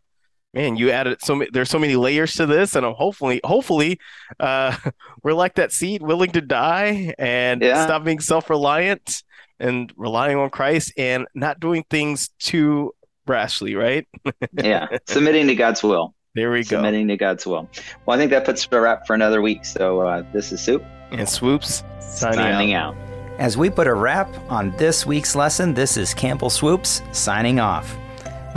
man, 0.53 0.75
you 0.75 0.91
added 0.91 1.19
so 1.21 1.35
many 1.35 1.49
there's 1.53 1.69
so 1.69 1.79
many 1.79 1.95
layers 1.95 2.33
to 2.33 2.45
this 2.45 2.75
and 2.75 2.85
I'm 2.85 2.93
hopefully 2.93 3.39
hopefully 3.43 3.99
uh 4.39 4.75
we're 5.23 5.33
like 5.33 5.55
that 5.55 5.71
seed 5.71 6.01
willing 6.01 6.31
to 6.31 6.41
die 6.41 7.13
and 7.17 7.61
yeah. 7.61 7.85
stop 7.85 8.03
being 8.03 8.19
self-reliant 8.19 9.23
and 9.59 9.91
relying 9.97 10.37
on 10.37 10.49
Christ 10.49 10.93
and 10.97 11.27
not 11.33 11.59
doing 11.59 11.83
things 11.89 12.29
too 12.39 12.93
rashly, 13.27 13.75
right? 13.75 14.07
yeah, 14.53 14.87
submitting 15.07 15.47
to 15.47 15.55
God's 15.55 15.83
will. 15.83 16.13
There 16.35 16.51
we 16.51 16.63
submitting 16.63 16.69
go. 16.69 16.77
Submitting 16.77 17.07
to 17.09 17.17
God's 17.17 17.45
will. 17.45 17.69
Well, 18.05 18.15
I 18.15 18.19
think 18.19 18.31
that 18.31 18.45
puts 18.45 18.67
a 18.71 18.79
wrap 18.79 19.07
for 19.07 19.13
another 19.13 19.41
week. 19.41 19.65
So 19.65 20.01
uh, 20.01 20.23
this 20.33 20.51
is 20.51 20.61
Soup. 20.61 20.83
And 21.11 21.27
Swoopes 21.27 21.83
signing, 21.99 22.39
signing 22.39 22.73
out. 22.73 22.95
out. 22.95 23.09
As 23.39 23.57
we 23.57 23.69
put 23.69 23.87
a 23.87 23.93
wrap 23.93 24.33
on 24.49 24.71
this 24.77 25.05
week's 25.05 25.35
lesson, 25.35 25.73
this 25.73 25.97
is 25.97 26.13
Campbell 26.13 26.49
Swoopes 26.49 27.01
signing 27.11 27.59
off. 27.59 27.97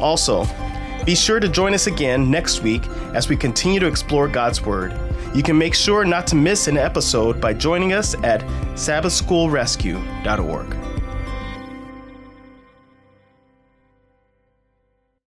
Also, 0.00 0.46
be 1.04 1.14
sure 1.14 1.38
to 1.40 1.48
join 1.48 1.74
us 1.74 1.86
again 1.86 2.30
next 2.30 2.62
week 2.62 2.86
as 3.14 3.28
we 3.28 3.36
continue 3.36 3.80
to 3.80 3.86
explore 3.86 4.28
God's 4.28 4.62
Word. 4.62 4.98
You 5.34 5.42
can 5.42 5.58
make 5.58 5.74
sure 5.74 6.04
not 6.04 6.28
to 6.28 6.36
miss 6.36 6.68
an 6.68 6.76
episode 6.76 7.40
by 7.40 7.54
joining 7.54 7.92
us 7.92 8.14
at 8.22 8.42
sabbathschoolrescue.org. 8.74 10.97